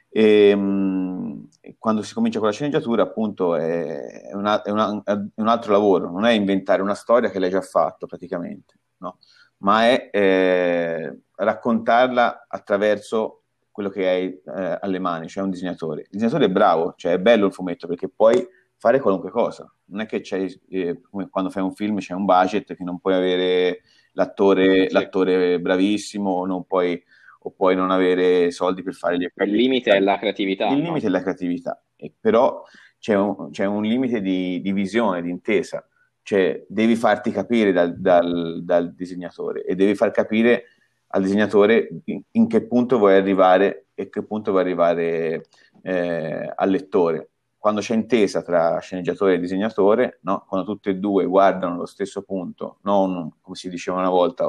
[0.09, 5.47] E, ehm, quando si comincia con la sceneggiatura, appunto, è, una, è, una, è, un
[5.47, 9.19] altro lavoro, non è inventare una storia che l'hai già fatto praticamente, no?
[9.59, 16.01] ma è eh, raccontarla attraverso quello che hai eh, alle mani, cioè un disegnatore.
[16.01, 18.45] Il disegnatore è bravo, cioè è bello il fumetto perché puoi
[18.77, 19.73] fare qualunque cosa.
[19.85, 22.99] Non è che c'è, eh, come quando fai un film c'è un budget che non
[22.99, 23.83] puoi avere
[24.17, 24.93] l'attore, sì.
[24.93, 27.03] l'attore bravissimo o non puoi
[27.47, 29.49] o puoi non avere soldi per fare gli effetti.
[29.49, 30.67] Il limite è la creatività.
[30.69, 30.85] Il no?
[30.85, 32.65] limite è la creatività, e però
[32.99, 35.87] c'è un, c'è un limite di, di, visione, di intesa,
[36.23, 40.65] cioè devi farti capire dal, dal, dal, disegnatore e devi far capire
[41.09, 45.45] al disegnatore in, in, che punto vuoi arrivare e che punto vuoi arrivare
[45.83, 47.31] eh, al lettore.
[47.59, 50.45] Quando c'è intesa tra sceneggiatore e disegnatore, no?
[50.49, 54.49] quando tutti e due guardano lo stesso punto, non come si diceva una volta,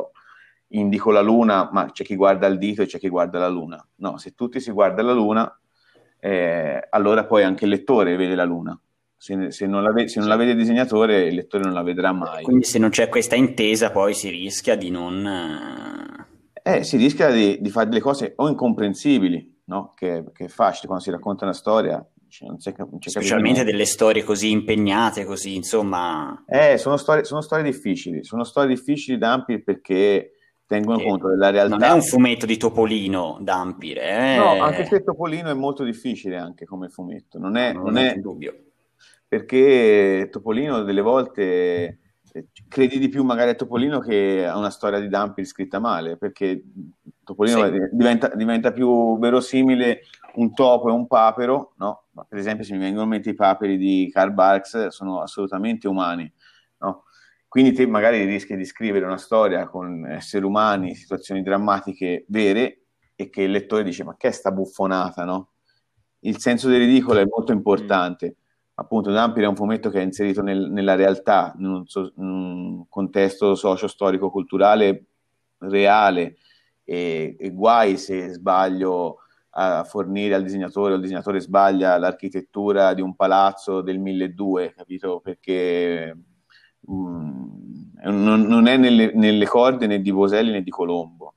[0.69, 3.85] indico la luna, ma c'è chi guarda il dito e c'è chi guarda la luna.
[3.95, 5.59] No, se tutti si guarda la luna,
[6.19, 8.79] eh, allora poi anche il lettore vede la luna.
[9.15, 12.11] Se, se, non vede, se, non la vede, il disegnatore, il lettore non la vedrà
[12.11, 12.43] mai.
[12.43, 15.25] Quindi se non c'è questa intesa, poi si rischia di non...
[16.63, 19.93] Eh, eh si rischia di, di, fare delle cose o incomprensibili, no?
[19.95, 22.05] che, che, è facile quando si racconta una storia.
[22.29, 26.43] Cioè non c'è, non c'è Specialmente delle storie così impegnate, così insomma...
[26.47, 30.33] Eh, sono storie, sono storie difficili, sono storie difficili da ampi perché
[30.67, 31.75] tengono conto della realtà.
[31.75, 34.33] Non è un fumetto di Topolino da ampire.
[34.33, 34.35] Eh?
[34.37, 37.39] No, anche se Topolino è molto difficile anche come fumetto.
[37.39, 38.53] Non è, non non è dubbio.
[39.27, 41.99] Perché Topolino delle volte
[42.31, 46.17] eh, credi di più magari a Topolino che a una storia di Dampir scritta male,
[46.17, 46.61] perché
[47.27, 47.89] Topolino sì.
[47.91, 50.03] diventa, diventa, più verosimile
[50.35, 52.05] un topo e un papero, no?
[52.25, 56.31] Per esempio se mi vengono in mente i paperi di Karl Barks sono assolutamente umani,
[56.77, 57.03] no?
[57.49, 63.29] Quindi te magari rischi di scrivere una storia con esseri umani, situazioni drammatiche vere e
[63.29, 65.49] che il lettore dice ma che è sta buffonata, no?
[66.19, 68.37] Il senso del ridicolo è molto importante.
[68.75, 72.25] Appunto, Dampir è un fumetto che è inserito nel, nella realtà, in un, so, in
[72.25, 75.05] un contesto socio-storico-culturale
[75.57, 76.37] reale
[76.89, 79.17] e, e guai se sbaglio
[79.51, 85.19] a fornire al disegnatore o il disegnatore sbaglia l'architettura di un palazzo del 1200, capito?
[85.19, 86.15] Perché
[86.89, 91.35] Mm, non, non, è nelle, nelle, corde né di Boselli né di Colombo.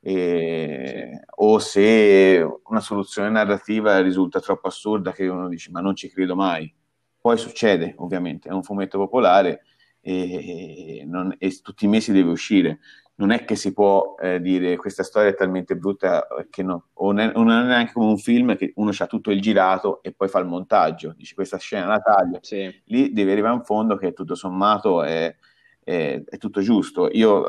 [0.00, 6.08] E, o se una soluzione narrativa risulta troppo assurda che uno dice ma non ci
[6.08, 6.72] credo mai.
[7.20, 9.62] Poi succede, ovviamente, è un fumetto popolare
[10.00, 12.80] e, non, e tutti i mesi deve uscire
[13.22, 17.12] non è che si può eh, dire questa storia è talmente brutta che no, o,
[17.12, 20.26] ne, non è neanche come un film che uno ha tutto il girato e poi
[20.26, 22.82] fa il montaggio, dice questa scena la taglio, sì.
[22.86, 25.32] lì deve arrivare in fondo che tutto sommato è,
[25.84, 27.08] è, è, tutto giusto.
[27.12, 27.44] Io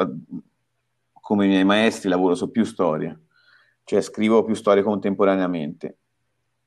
[1.11, 3.21] come i miei maestri lavoro su più storie,
[3.83, 5.97] cioè scrivo più storie contemporaneamente.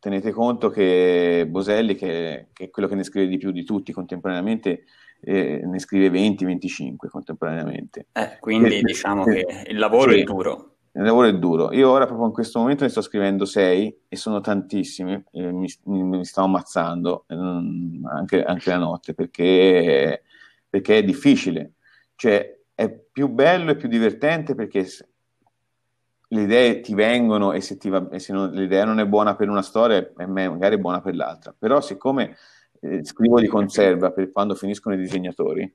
[0.01, 3.93] Tenete conto che Boselli, che, che è quello che ne scrive di più di tutti
[3.93, 4.83] contemporaneamente,
[5.21, 8.07] eh, ne scrive 20-25 contemporaneamente.
[8.13, 10.71] Eh, quindi e, diciamo eh, che il lavoro sì, è duro.
[10.93, 11.73] Il lavoro è duro.
[11.73, 15.69] Io ora proprio in questo momento ne sto scrivendo 6 e sono tantissimi, eh, mi,
[15.85, 20.23] mi, sto ammazzando anche, anche, la notte perché,
[20.69, 21.73] perché è difficile.
[22.15, 24.87] Cioè è più bello e più divertente perché
[26.29, 29.37] le idee ti vengono e se, ti va, e se non, l'idea non è buona
[29.37, 31.55] per una storia, è magari buona per l'altra.
[31.57, 32.37] Però siccome
[32.81, 35.73] eh, scrivo di conserva per quando finiscono i disegnatori,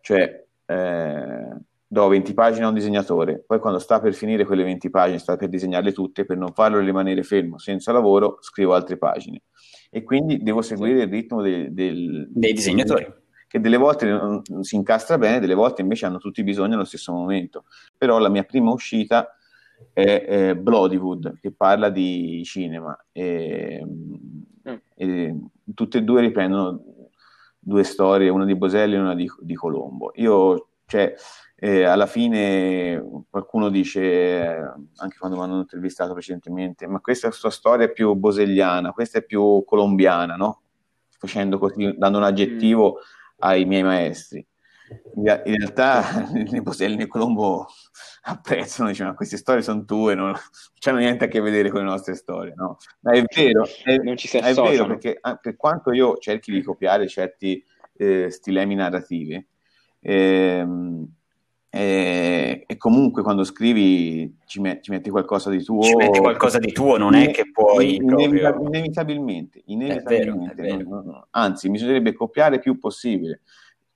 [0.00, 1.56] cioè eh,
[1.92, 5.36] do 20 pagine a un disegnatore, poi quando sta per finire quelle 20 pagine, sta
[5.36, 9.42] per disegnarle tutte, per non farlo rimanere fermo senza lavoro, scrivo altre pagine.
[9.90, 13.12] E quindi devo seguire il ritmo de, del, dei disegnatori.
[13.48, 17.12] Che delle volte non si incastra bene, delle volte invece hanno tutti bisogno allo stesso
[17.12, 17.64] momento.
[17.98, 19.36] Però la mia prima uscita
[19.92, 22.96] è, è Bloodywood, che parla di cinema.
[23.10, 24.74] E, mm.
[24.94, 25.34] e
[25.74, 26.82] tutte e due riprendono
[27.58, 30.12] due storie, una di Boselli e una di, di Colombo.
[30.14, 31.14] Io, cioè,
[31.56, 37.50] eh, alla fine qualcuno dice, eh, anche quando mi hanno intervistato precedentemente, ma questa sua
[37.50, 40.62] storia è più boselliana, questa è più colombiana, no?
[41.18, 43.02] Facendo così, dando un aggettivo mm.
[43.40, 44.44] ai miei maestri.
[45.14, 47.66] In, realtà né Boselli né Colombo
[48.22, 50.34] apprezzano, diciamo, queste storie sono tue, non,
[50.86, 52.78] hanno niente a che vedere con le nostre storie, no?
[53.00, 56.62] Ma è vero, è, non ci si è vero perché per quanto io cerchi di
[56.62, 57.64] copiare certi
[57.96, 59.46] eh, stilemi narrativi,
[60.00, 61.06] ehm,
[61.72, 65.82] e, e, comunque quando scrivi ci, met, ci, metti qualcosa di tuo.
[65.82, 67.94] Ci metti qualcosa di tuo, non è che puoi.
[67.94, 68.68] Inevita- proprio...
[68.70, 71.26] Inevitabilmente, inevitabilmente è vero, è vero.
[71.30, 73.42] anzi, bisognerebbe copiare il più possibile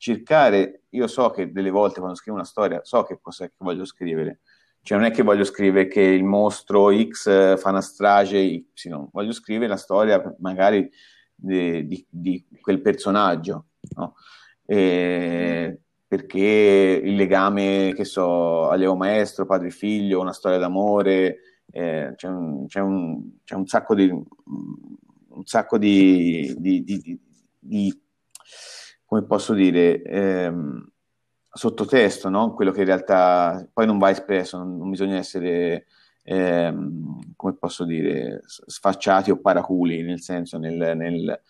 [0.05, 3.87] cercare, io so che delle volte quando scrivo una storia, so che cosa che voglio
[3.87, 4.41] scrivere,
[4.83, 8.67] Cioè non è che voglio scrivere che il mostro X fa una strage Y,
[9.11, 10.91] voglio scrivere la storia magari
[11.35, 14.17] di, di, di quel personaggio, no?
[14.67, 22.29] E, perché il legame, che so, allievo maestro, padre figlio, una storia d'amore, eh, c'è,
[22.29, 28.04] un, c'è, un, c'è, un, sacco di un sacco di, di
[29.15, 30.85] come posso dire ehm,
[31.53, 32.53] sottotesto, no?
[32.53, 35.87] quello che in realtà poi non va espresso, non, non bisogna essere
[36.25, 41.41] ehm, come posso dire sfacciati o paraculi nel senso nel, nel,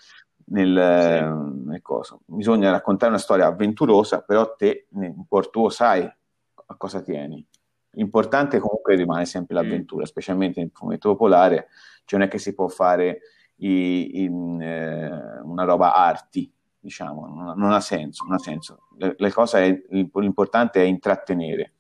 [0.44, 1.68] nel, sì.
[1.70, 2.20] nel coso.
[2.26, 7.46] Bisogna raccontare una storia avventurosa, però te in cuor tuo sai a cosa tieni.
[7.92, 10.06] L'importante comunque rimane sempre l'avventura, mm.
[10.06, 11.68] specialmente in fumetto popolare,
[12.04, 13.20] cioè non è che si può fare
[13.56, 16.52] i, in, eh, una roba arti,
[16.84, 18.88] diciamo, non, non, ha senso, non ha senso.
[18.98, 21.72] Le, le cose è, l'importante è intrattenere,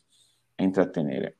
[0.54, 1.36] è intrattenere.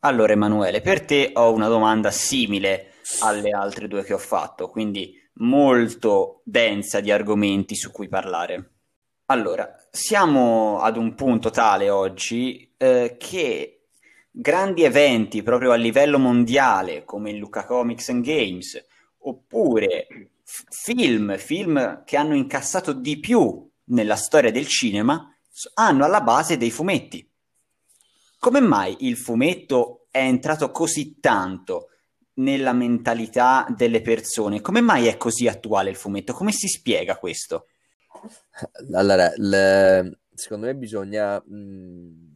[0.00, 5.14] Allora Emanuele, per te ho una domanda simile alle altre due che ho fatto, quindi
[5.34, 8.70] molto densa di argomenti su cui parlare.
[9.26, 13.88] Allora, siamo ad un punto tale oggi eh, che
[14.30, 18.86] grandi eventi proprio a livello mondiale come il Luca Comics and Games
[19.18, 20.06] oppure
[20.68, 25.26] film, film che hanno incassato di più nella storia del cinema
[25.74, 27.28] hanno alla base dei fumetti.
[28.38, 31.88] Come mai il fumetto è entrato così tanto
[32.34, 34.60] nella mentalità delle persone?
[34.60, 36.32] Come mai è così attuale il fumetto?
[36.32, 37.66] Come si spiega questo?
[38.92, 40.20] Allora, le...
[40.34, 42.29] secondo me bisogna mh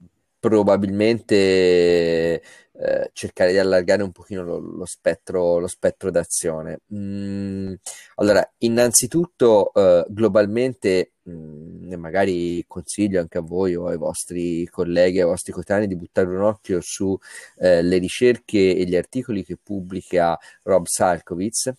[0.48, 2.42] probabilmente
[2.76, 6.80] eh, cercare di allargare un pochino lo, lo, spettro, lo spettro d'azione.
[6.94, 7.72] Mm,
[8.16, 15.20] allora, innanzitutto, eh, globalmente, mm, e magari consiglio anche a voi o ai vostri colleghi,
[15.20, 17.16] ai vostri coetanei di buttare un occhio su
[17.58, 21.72] eh, ricerche e gli articoli che pubblica Rob Salkowitz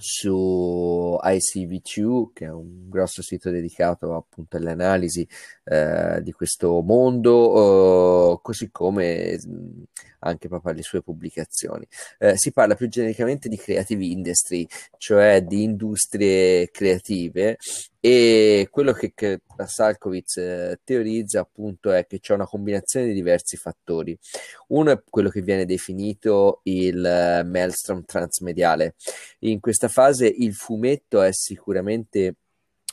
[0.00, 5.26] su ICV2, che è un grosso sito dedicato appunto alle analisi
[5.64, 9.82] eh, di questo mondo, eh, così come mh,
[10.20, 11.86] anche proprio alle sue pubblicazioni.
[12.18, 17.58] Eh, si parla più genericamente di creative industry, cioè di industrie creative
[18.00, 23.58] e quello che, che Salkovitz eh, teorizza appunto è che c'è una combinazione di diversi
[23.58, 24.18] fattori.
[24.68, 28.94] Uno è quello che viene definito il uh, maelstrom transmediale.
[29.40, 32.36] In questa fase il fumetto è sicuramente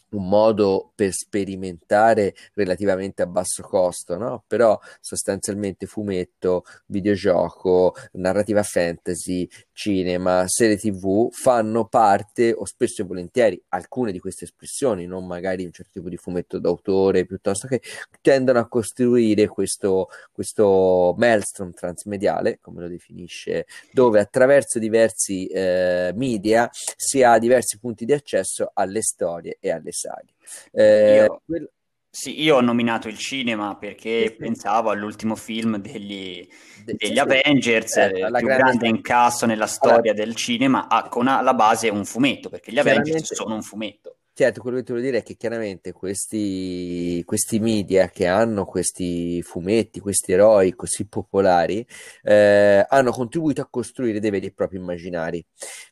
[0.09, 4.43] un modo per sperimentare relativamente a basso costo, no?
[4.47, 13.61] Però sostanzialmente fumetto, videogioco, narrativa fantasy, cinema, serie tv fanno parte o spesso e volentieri
[13.69, 17.81] alcune di queste espressioni, non magari un certo tipo di fumetto d'autore, piuttosto che
[18.21, 26.69] tendono a costruire questo, questo maelstrom transmediale, come lo definisce, dove attraverso diversi eh, media
[26.71, 30.33] si ha diversi punti di accesso alle storie e alle saghe.
[30.71, 31.69] Eh, io, quel...
[32.09, 36.47] Sì, io ho nominato il cinema perché sì, pensavo all'ultimo film degli,
[36.83, 41.09] degli sì, Avengers, eh, il più grande, grande incasso nella storia allora, del cinema, ha
[41.09, 44.17] con alla base un fumetto, perché gli Avengers sono un fumetto.
[44.39, 49.41] Certo, quello che ti voglio dire è che chiaramente questi, questi media che hanno questi
[49.41, 51.83] fumetti, questi eroi così popolari,
[52.21, 55.43] eh, hanno contribuito a costruire dei veri e propri immaginari.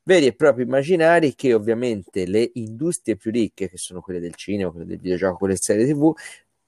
[0.03, 4.69] Veri e propri immaginari che ovviamente le industrie più ricche, che sono quelle del cinema,
[4.69, 6.13] quelle del videogioco, quelle serie tv,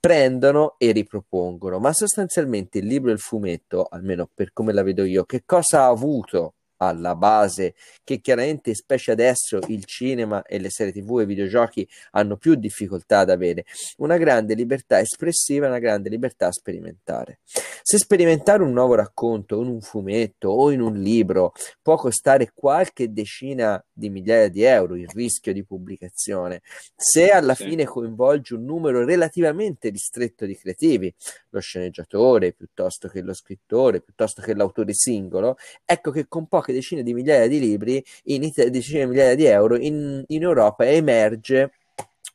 [0.00, 1.78] prendono e ripropongono.
[1.78, 5.82] Ma sostanzialmente il libro e il fumetto, almeno per come la vedo io, che cosa
[5.82, 11.22] ha avuto alla base, che chiaramente, specie adesso, il cinema e le serie tv e
[11.22, 13.64] i videogiochi hanno più difficoltà ad avere,
[13.98, 17.40] una grande libertà espressiva e una grande libertà sperimentare.
[17.82, 21.52] Se sperimentare un nuovo racconto in un fumetto o in un libro
[21.82, 26.62] può costare qualche decina di migliaia di euro il rischio di pubblicazione,
[26.94, 27.64] se alla sì.
[27.64, 31.12] fine coinvolge un numero relativamente ristretto di creativi,
[31.50, 37.02] lo sceneggiatore piuttosto che lo scrittore, piuttosto che l'autore singolo, ecco che con poche decine
[37.02, 41.72] di migliaia di libri, in decine di migliaia di euro, in, in Europa emerge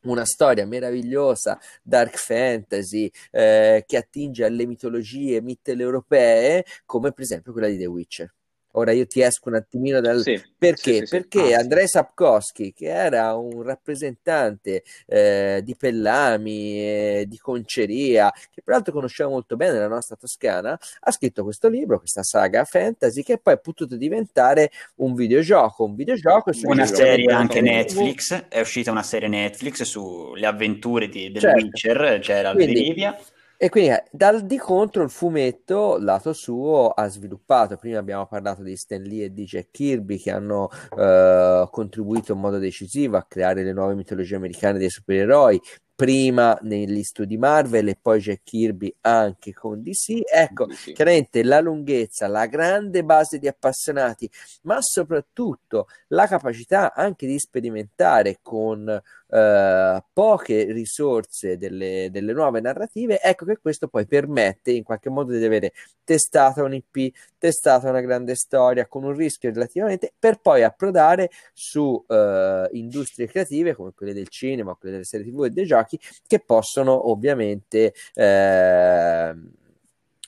[0.04, 7.68] una storia meravigliosa, dark fantasy, eh, che attinge alle mitologie mitteleuropee, come per esempio quella
[7.68, 8.34] di The Witcher.
[8.76, 10.22] Ora io ti esco un attimino dal...
[10.22, 11.00] Sì, perché?
[11.00, 17.38] Sì, sì, Perché ah, Andrei Sapkowski, che era un rappresentante eh, di Pellami, eh, di
[17.38, 22.64] Conceria, che peraltro conosceva molto bene la nostra Toscana, ha scritto questo libro, questa saga
[22.64, 25.84] fantasy, che poi è potuto diventare un videogioco.
[25.84, 31.42] Un videogioco una serie anche Netflix, è uscita una serie Netflix sulle avventure di, del
[31.42, 31.64] certo.
[31.64, 33.18] Witcher, c'era Quindi, Livia
[33.58, 38.62] E quindi eh, dal di contro il fumetto, lato suo, ha sviluppato, prima abbiamo parlato
[38.62, 43.26] di Stan Lee e di Jack Kirby che hanno eh, contribuito in modo decisivo a
[43.26, 45.62] creare le nuove mitologie americane dei supereroi,
[46.04, 50.20] prima negli studi Marvel e poi Jack Kirby anche con DC.
[50.30, 50.92] Ecco, sì.
[50.92, 54.30] chiaramente la lunghezza, la grande base di appassionati,
[54.64, 59.02] ma soprattutto la capacità anche di sperimentare con
[59.34, 65.32] eh, poche risorse delle, delle, nuove narrative, ecco che questo poi permette in qualche modo
[65.32, 65.74] di avere
[66.04, 72.04] testata un IP, testata una grande storia con un rischio relativamente, per poi approdare su
[72.08, 75.93] eh, industrie creative come quelle del cinema, quelle delle serie tv e dei giochi,
[76.28, 77.94] che possono ovviamente...
[78.14, 79.36] Eh,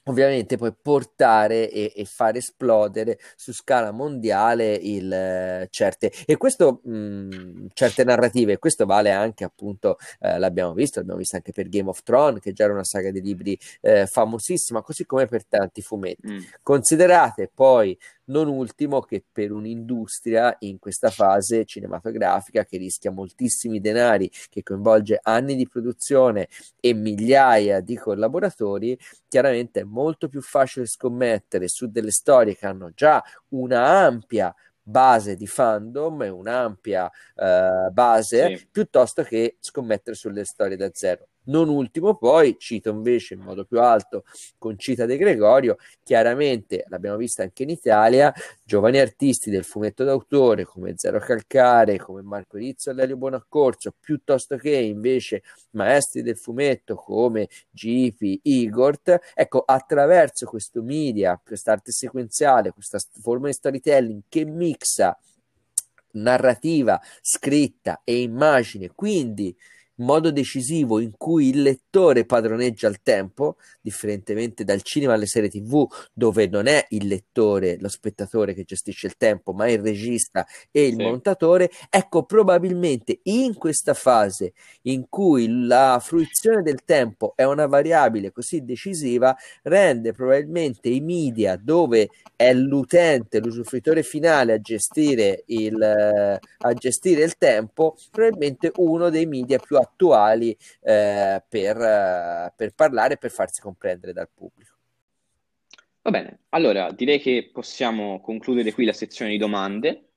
[0.08, 6.82] ovviamente poi portare e, e, far esplodere su scala mondiale il, eh, certe e questo
[6.84, 11.90] mh, certe narrative questo vale anche appunto eh, l'abbiamo visto l'abbiamo visto anche per Game
[11.90, 15.82] of Thrones che già era una saga di libri eh, famosissima così come per tanti
[15.82, 16.40] fumetti mm.
[16.62, 24.32] considerate poi non ultimo che per un'industria in questa fase cinematografica che rischia moltissimi denari,
[24.50, 26.48] che coinvolge anni di produzione
[26.80, 28.98] e migliaia di collaboratori,
[29.28, 34.54] chiaramente è molto più facile scommettere su delle storie che hanno già una ampia
[34.88, 38.68] base di fandom e un'ampia uh, base sì.
[38.72, 41.28] piuttosto che scommettere sulle storie da zero.
[41.46, 44.24] Non ultimo poi, cito invece in modo più alto
[44.58, 48.34] con Cita De Gregorio, chiaramente l'abbiamo vista anche in Italia,
[48.64, 54.58] giovani artisti del fumetto d'autore come Zero Calcare, come Marco Rizzo e Lelio Buonaccorso, piuttosto
[54.58, 62.72] che invece maestri del fumetto come Gipi, Igort, ecco, attraverso questo media, questa arte sequenziale,
[62.72, 65.18] questa forma di storytelling che mixa
[66.16, 69.56] narrativa, scritta e immagine, quindi
[69.98, 75.88] modo decisivo in cui il lettore padroneggia il tempo, differentemente dal cinema alle serie tv,
[76.14, 80.88] dove non è il lettore, lo spettatore che gestisce il tempo, ma il regista e
[80.88, 81.04] il sì.
[81.04, 88.32] montatore, ecco probabilmente in questa fase in cui la fruizione del tempo è una variabile
[88.32, 96.74] così decisiva, rende probabilmente i media dove è l'utente, l'usufruitore finale a gestire il, a
[96.74, 103.18] gestire il tempo, probabilmente uno dei media più attuali eh, per, eh, per parlare e
[103.18, 104.74] per farsi comprendere dal pubblico.
[106.02, 110.10] Va bene, allora direi che possiamo concludere qui la sezione di domande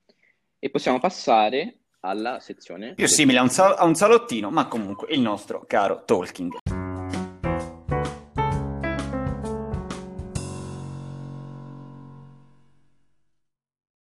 [0.58, 2.94] e possiamo passare alla sezione...
[2.94, 6.58] Più simile a un, sal- a un salottino, ma comunque il nostro caro Talking.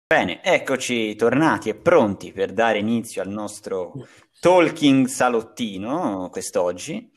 [0.08, 4.08] Bene, eccoci tornati e pronti per dare inizio al nostro
[4.40, 7.12] talking salottino quest'oggi.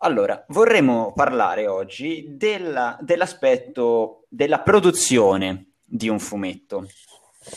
[0.00, 6.86] Allora, vorremmo parlare oggi della, dell'aspetto della produzione di un fumetto.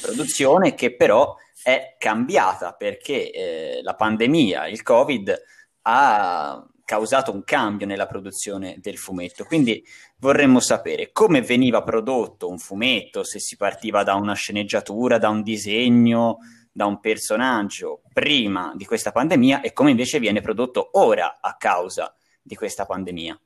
[0.01, 5.39] Produzione che però è cambiata perché eh, la pandemia, il Covid,
[5.83, 9.45] ha causato un cambio nella produzione del fumetto.
[9.45, 9.83] Quindi
[10.17, 15.43] vorremmo sapere come veniva prodotto un fumetto, se si partiva da una sceneggiatura, da un
[15.43, 16.39] disegno,
[16.71, 22.15] da un personaggio prima di questa pandemia e come invece viene prodotto ora a causa
[22.41, 23.39] di questa pandemia.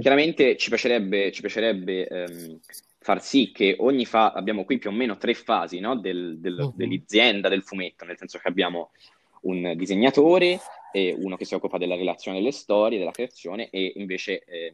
[0.00, 2.60] Chiaramente ci piacerebbe, ci piacerebbe ehm,
[2.98, 5.96] far sì che ogni fa abbiamo qui più o meno tre fasi no?
[5.96, 6.72] del, del, uh-huh.
[6.74, 8.90] dell'azienda del fumetto, nel senso che abbiamo
[9.42, 10.60] un disegnatore,
[10.90, 14.72] e uno che si occupa della relazione delle storie, della creazione, e invece eh,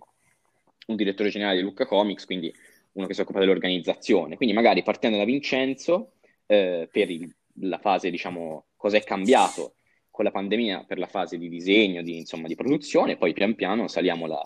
[0.86, 2.55] un direttore generale di Lucca Comics, quindi
[2.92, 4.36] uno che si occupa dell'organizzazione.
[4.36, 6.12] Quindi magari partendo da Vincenzo,
[6.47, 9.74] eh, per il, la fase, diciamo, cosa è cambiato
[10.11, 13.88] con la pandemia per la fase di disegno, di, insomma, di produzione, poi pian piano
[13.88, 14.40] saliamo la,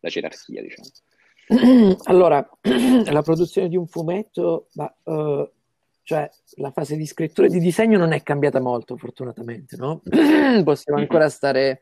[0.00, 0.88] la gerarchia, diciamo.
[2.04, 2.48] Allora,
[3.10, 5.48] la produzione di un fumetto, ma, uh,
[6.02, 10.02] cioè la fase di scrittura e di disegno non è cambiata molto, fortunatamente, no?
[10.64, 11.80] Possiamo ancora stare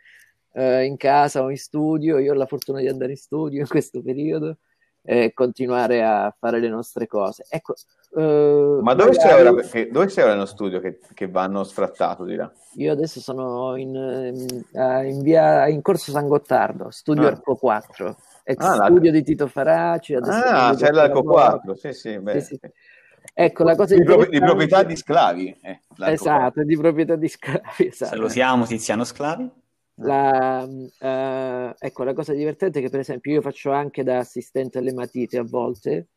[0.52, 3.68] uh, in casa o in studio, io ho la fortuna di andare in studio in
[3.68, 4.58] questo periodo
[5.02, 7.46] e continuare a fare le nostre cose.
[7.48, 7.74] Ecco,
[8.10, 9.14] uh, Ma dove, magari...
[9.14, 12.50] sei ora, perché, dove sei ora nello studio che, che vanno sfrattato di là?
[12.74, 14.64] Io adesso sono in, in,
[15.06, 17.30] in, via, in Corso San Gottardo, studio ah.
[17.30, 19.16] Arco 4, ex ah, studio la...
[19.16, 20.14] di Tito Faraci.
[20.14, 22.70] Ah, c'è l'Arco 4, sì sì, beh, sì, sì.
[23.32, 25.58] Ecco, la cosa di, pro- di proprietà di sclavi.
[25.62, 25.80] Eh,
[26.12, 27.86] esatto, di proprietà di sclavi.
[27.86, 28.14] Esatto.
[28.14, 29.50] Salutiamo Tiziano Sclavi.
[30.02, 34.78] La, uh, ecco, la cosa divertente è che per esempio io faccio anche da assistente
[34.78, 36.08] alle matite a volte,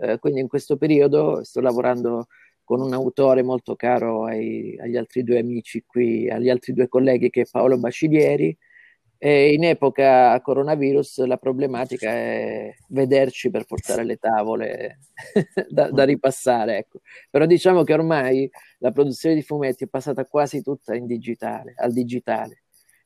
[0.00, 2.26] uh, quindi in questo periodo sto lavorando
[2.64, 7.30] con un autore molto caro ai, agli altri due amici qui, agli altri due colleghi
[7.30, 8.56] che è Paolo Bacilieri,
[9.20, 14.98] E in epoca coronavirus la problematica è vederci per portare le tavole
[15.68, 16.78] da, da, ripassare.
[16.78, 17.00] Ecco.
[17.30, 21.92] Però diciamo che ormai la produzione di fumetti è passata quasi tutta in digitale, al
[21.92, 22.62] digitale.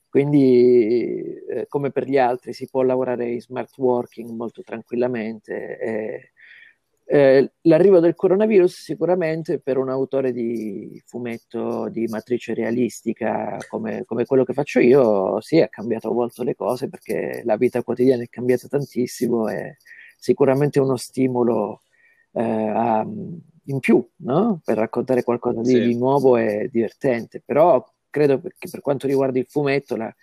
[0.09, 5.79] Quindi, eh, come per gli altri, si può lavorare in smart working molto tranquillamente.
[5.79, 6.33] E,
[7.05, 14.25] eh, l'arrivo del coronavirus sicuramente per un autore di fumetto di matrice realistica come, come,
[14.25, 18.29] quello che faccio io, sì, ha cambiato molto le cose perché la vita quotidiana è
[18.29, 19.77] cambiata tantissimo e
[20.17, 21.83] sicuramente uno stimolo
[22.33, 23.07] eh, a,
[23.67, 24.61] in più no?
[24.65, 25.81] per raccontare qualcosa di, sì.
[25.81, 27.43] di, nuovo e divertente.
[27.45, 30.15] Però credo che per quanto riguarda il fumetto la,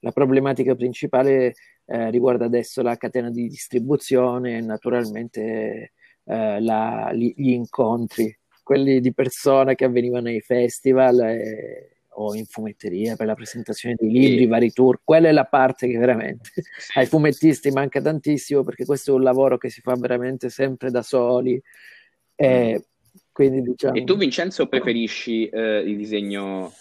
[0.00, 1.54] la problematica principale
[1.86, 5.92] eh, riguarda adesso la catena di distribuzione e naturalmente
[6.28, 12.44] eh, la, gli, gli, incontri, quelli di persone che avvenivano ai festival eh, o in
[12.44, 14.46] fumetteria per la presentazione dei libri, sì.
[14.46, 15.00] vari tour.
[15.02, 16.50] Quella è la parte che veramente
[16.96, 21.02] ai fumettisti manca tantissimo perché questo è un lavoro che si fa veramente sempre da
[21.02, 21.60] soli.
[22.34, 22.84] Eh,
[23.32, 23.94] quindi, diciamo...
[23.94, 26.72] E tu, Vincenzo, preferisci eh, il disegno,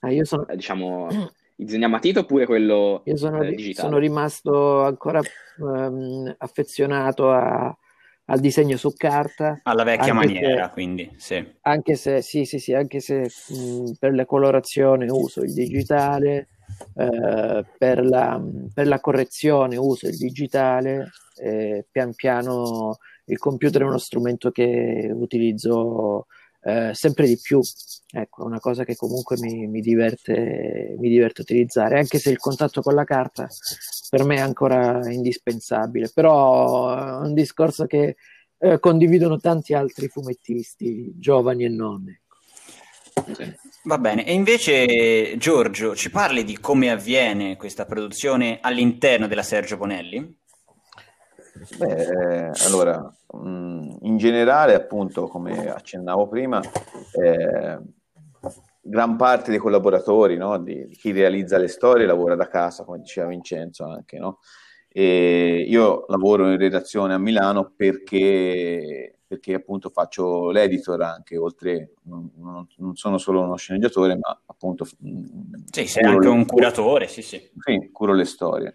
[0.00, 0.46] ah, io sono...
[0.46, 1.08] Eh, diciamo,
[1.58, 3.88] il disegno a matita oppure quello io sono, eh, digitale?
[3.88, 5.20] Sono rimasto ancora
[5.58, 7.76] um, affezionato a,
[8.26, 9.60] al disegno su carta.
[9.62, 11.54] Alla vecchia maniera, se, quindi, sì.
[11.62, 16.48] Anche se, sì, sì, sì, anche se mh, per le colorazioni uso il digitale,
[16.94, 22.96] eh, per, la, per, la, correzione uso il digitale, eh, pian piano
[23.26, 26.26] il computer è uno strumento che utilizzo
[26.66, 27.60] eh, sempre di più.
[28.10, 32.38] Ecco, è una cosa che comunque mi, mi, diverte, mi diverte utilizzare, anche se il
[32.38, 33.48] contatto con la carta
[34.10, 38.16] per me è ancora indispensabile, però è un discorso che
[38.58, 42.04] eh, condividono tanti altri fumettisti, giovani e non.
[42.08, 43.44] Ecco.
[43.84, 49.76] Va bene, e invece Giorgio, ci parli di come avviene questa produzione all'interno della Sergio
[49.76, 50.36] Bonelli?
[51.78, 57.78] Beh, allora, in generale, appunto, come accennavo prima, eh,
[58.80, 63.00] gran parte dei collaboratori, no, di, di, chi realizza le storie, lavora da casa, come
[63.00, 64.38] diceva Vincenzo anche, no?
[64.98, 72.30] Io lavoro in redazione a Milano perché, perché appunto faccio l'editor anche, oltre, non,
[72.78, 74.86] non, sono solo uno sceneggiatore, ma appunto...
[74.86, 77.50] Sì, sei anche un curatore, sì, sì.
[77.58, 78.74] Sì, curo le storie.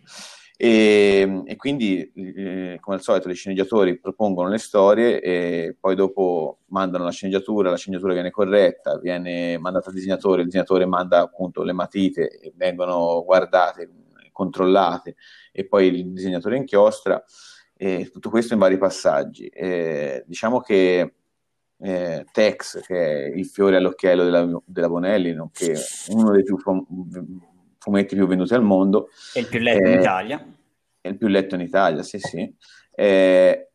[0.63, 6.59] E, e quindi, eh, come al solito, gli sceneggiatori propongono le storie e poi dopo
[6.67, 11.63] mandano la sceneggiatura, la sceneggiatura viene corretta, viene mandata al disegnatore, il disegnatore manda appunto
[11.63, 13.89] le matite vengono guardate,
[14.31, 15.15] controllate
[15.51, 17.23] e poi il disegnatore inchiostra.
[17.75, 19.47] E tutto questo in vari passaggi.
[19.47, 21.13] E diciamo che
[21.79, 25.75] eh, Tex, che è il fiore all'occhiello della, della Bonelli, nonché
[26.09, 26.55] uno dei più
[27.81, 29.09] fumetti più venduti al mondo.
[29.33, 30.45] È il più letto eh, in Italia.
[31.01, 32.55] È il più letto in Italia, sì, sì.
[32.91, 33.67] È,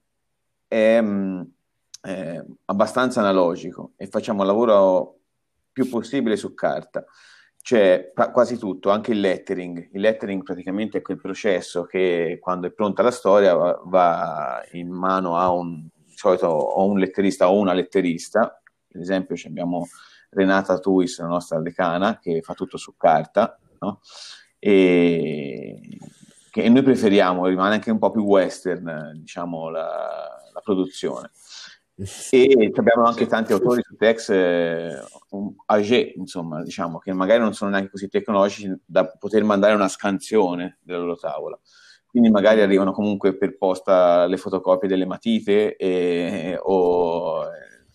[0.68, 1.42] è, mm,
[2.00, 5.18] è abbastanza analogico e facciamo il lavoro
[5.72, 7.04] più possibile su carta.
[7.60, 9.88] Cioè, quasi tutto, anche il lettering.
[9.92, 14.88] Il lettering praticamente è quel processo che quando è pronta la storia va, va in
[14.88, 18.62] mano a un, di solito, o un letterista o una letterista.
[18.86, 19.88] Per esempio abbiamo
[20.30, 24.00] Renata Tuis, la nostra decana, che fa tutto su carta, no?
[24.58, 25.98] E
[26.50, 31.30] che noi preferiamo, rimane anche un po' più western, diciamo, la, la produzione.
[32.30, 34.98] E abbiamo anche tanti autori su Tex eh,
[35.66, 40.78] age, insomma, diciamo, che magari non sono neanche così tecnologici da poter mandare una scansione
[40.82, 41.58] della loro tavola.
[42.06, 47.44] Quindi magari arrivano comunque per posta le fotocopie delle matite e, o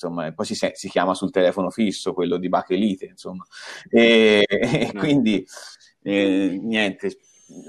[0.02, 3.45] insomma, e poi si, si, chiama sul telefono fisso quello di Bachelite, insomma.
[3.89, 5.45] E, e quindi
[6.02, 7.20] eh, niente,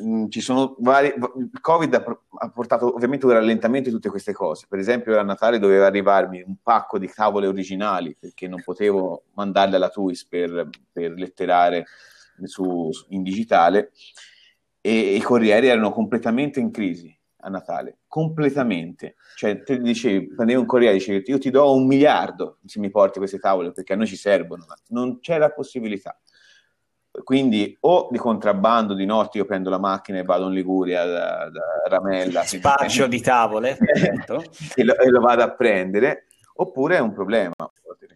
[0.03, 1.09] mm, ci sono vari.
[1.09, 4.67] Il Covid ha, portato ovviamente un rallentamento di tutte queste cose.
[4.69, 9.77] Per esempio, a Natale doveva arrivarmi un pacco di tavole originali perché non potevo mandarle
[9.77, 11.85] alla TUIS per, per letterare
[12.45, 13.93] su, in digitale
[14.81, 19.17] e i corrieri erano completamente in crisi a Natale, completamente.
[19.37, 22.91] Cioè, te dicevi, prendevi un corriere e dicevi, io ti do un miliardo se mi
[22.91, 26.19] porti queste tavole perché a noi ci servono, ma non c'è la possibilità.
[27.25, 31.51] Quindi o di contrabbando di notte io prendo la macchina e vado in Liguria da,
[31.51, 32.43] da Ramella.
[32.43, 33.77] Spaccio di tavole,
[34.75, 37.55] e, lo, e lo vado a prendere, oppure è un problema.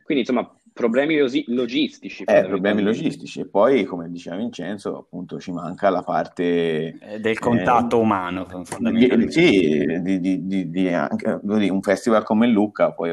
[0.04, 1.16] Quindi insomma problemi
[1.46, 2.22] logistici.
[2.24, 3.40] Eh, problemi logistici.
[3.40, 8.44] E poi, come diceva Vincenzo, appunto ci manca la parte eh, del contatto eh, umano,
[8.44, 9.32] fondamentalmente.
[9.32, 13.10] Sì, di, di, di, di anche, un festival come Lucca, poi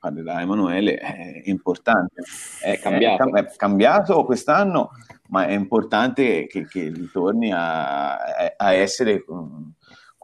[0.00, 2.22] parlerà Emanuele, è importante.
[2.60, 3.32] È cambiato.
[3.32, 4.90] È, è cambiato quest'anno,
[5.28, 8.16] ma è importante che, che ritorni a,
[8.56, 9.24] a essere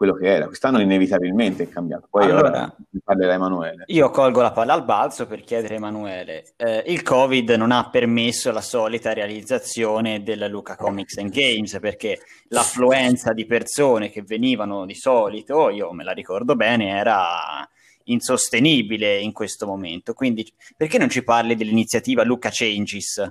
[0.00, 0.46] quello che era.
[0.46, 2.06] Quest'anno inevitabilmente è cambiato.
[2.08, 2.74] Poi allora,
[3.04, 3.84] parlerà Emanuele.
[3.88, 6.54] Io colgo la palla al balzo per chiedere a Emanuele.
[6.56, 12.18] Eh, il Covid non ha permesso la solita realizzazione della Luca Comics and Games perché
[12.48, 17.68] l'affluenza di persone che venivano di solito, io me la ricordo bene, era
[18.04, 20.14] insostenibile in questo momento.
[20.14, 23.30] Quindi perché non ci parli dell'iniziativa Luca Changes?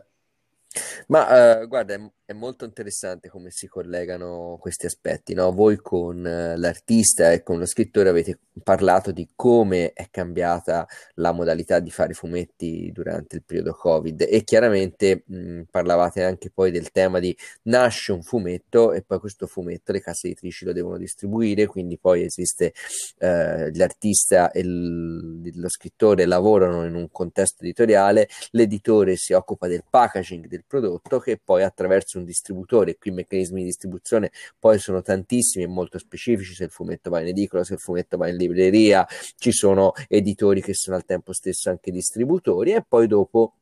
[1.08, 1.96] Ma uh, guarda,
[2.30, 5.52] è, molto interessante come si collegano questi aspetti, no?
[5.52, 11.32] Voi con uh, l'artista e con lo scrittore avete parlato di come è cambiata la
[11.32, 16.92] modalità di fare fumetti durante il periodo Covid e chiaramente mh, parlavate anche poi del
[16.92, 21.66] tema di nasce un fumetto e poi questo fumetto le case editrici lo devono distribuire,
[21.66, 22.74] quindi poi esiste
[23.22, 29.84] uh, l'artista e l- lo scrittore lavorano in un contesto editoriale, l'editore si occupa del
[29.90, 35.02] packaging del prodotto che poi attraverso un distributore, qui i meccanismi di distribuzione poi sono
[35.02, 38.36] tantissimi e molto specifici, se il fumetto va in edicola, se il fumetto va in
[38.36, 39.08] libreria,
[39.38, 43.54] ci sono editori che sono al tempo stesso anche distributori e poi dopo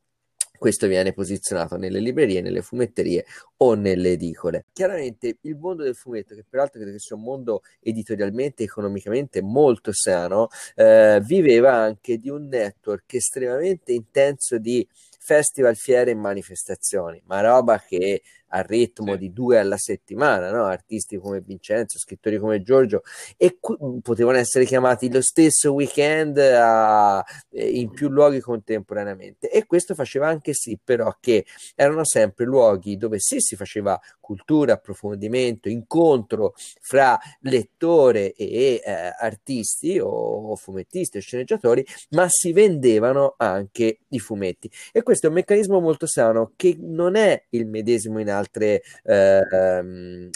[0.58, 3.26] questo viene posizionato nelle librerie, nelle fumetterie
[3.58, 4.66] o nelle edicole.
[4.74, 9.42] Chiaramente il mondo del fumetto, che peraltro credo che sia un mondo editorialmente e economicamente
[9.42, 14.88] molto sano, eh, viveva anche di un network estremamente intenso di
[15.20, 20.66] festival, fiere e manifestazioni, ma roba che a ritmo di due alla settimana, no?
[20.66, 23.02] artisti come Vincenzo, scrittori come Giorgio,
[23.36, 29.50] e cu- potevano essere chiamati lo stesso weekend a, eh, in più luoghi contemporaneamente.
[29.50, 31.46] E questo faceva anche sì, però, che
[31.76, 40.00] erano sempre luoghi dove sì si faceva cultura, approfondimento, incontro fra lettore e eh, artisti
[40.00, 44.70] o, o fumettisti o sceneggiatori, ma si vendevano anche i fumetti.
[44.92, 49.42] E questo è un meccanismo molto sano che non è il medesimo in altre, eh,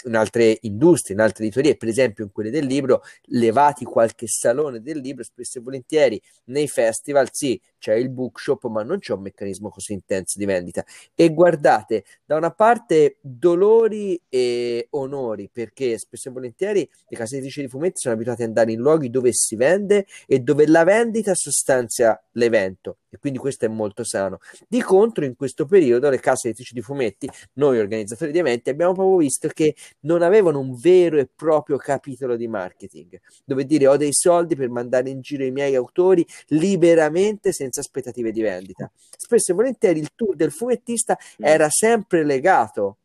[0.04, 4.80] in altre industrie, in altre editorie, per esempio in quelle del libro, levati qualche salone
[4.80, 9.22] del libro, spesso e volentieri nei festival, sì, c'è il bookshop, ma non c'è un
[9.22, 10.84] meccanismo così intenso di vendita.
[11.16, 17.62] E guardate, da una parte dolori e onori, perché spesso e volentieri le case editrici
[17.62, 21.34] di fumetti sono abituate ad andare in luoghi dove si vende e dove la vendita
[21.34, 24.38] sostanzia l'evento, e quindi questo è molto sano.
[24.68, 28.92] Di contro, in questo periodo, le case editrici di fumetti, noi organizzatori di eventi, abbiamo
[28.92, 33.96] proprio visto che non avevano un vero e proprio capitolo di marketing, dove dire ho
[33.96, 38.90] dei soldi per mandare in giro i miei autori liberamente senza senza aspettative di vendita.
[39.16, 41.44] Spesso e volentieri il tour del fumettista mm.
[41.44, 42.98] era sempre legato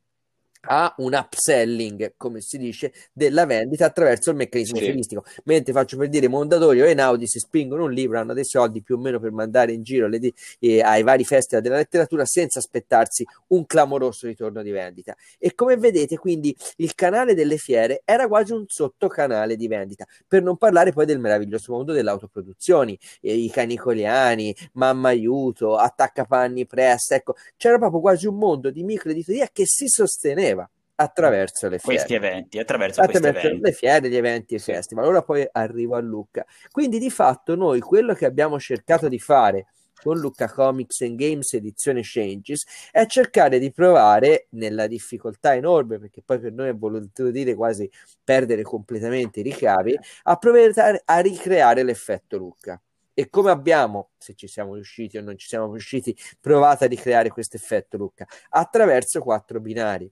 [0.68, 4.96] a un upselling, come si dice, della vendita attraverso il meccanismo sì.
[5.46, 8.96] Mentre faccio per dire Mondadori o Enaudi si spingono un libro, hanno dei soldi più
[8.96, 13.26] o meno per mandare in giro le, eh, ai vari festival della letteratura senza aspettarsi
[13.48, 15.16] un clamoroso ritorno di vendita.
[15.38, 20.42] E come vedete, quindi il canale delle fiere era quasi un sottocanale di vendita, per
[20.42, 27.12] non parlare poi del meraviglioso mondo delle autoproduzioni, eh, i canicoliani, Mamma Aiuto, Attaccapanni Press,
[27.12, 30.57] ecco, c'era proprio quasi un mondo di microeditoria che si sosteneva
[31.00, 31.96] attraverso le fiere.
[31.96, 35.06] Questi eventi, attraverso, attraverso le fiere, gli eventi e i festival.
[35.06, 36.46] Allora poi arrivo a Lucca.
[36.72, 39.68] Quindi di fatto noi quello che abbiamo cercato di fare
[40.02, 46.22] con Lucca Comics and Games edizione Changes è cercare di provare nella difficoltà enorme perché
[46.24, 47.90] poi per noi è voluto dire quasi
[48.24, 52.80] perdere completamente i ricavi a provare a ricreare l'effetto Lucca
[53.20, 57.30] e come abbiamo, se ci siamo riusciti o non ci siamo riusciti, provato a ricreare
[57.30, 60.12] questo effetto Lucca attraverso quattro binari.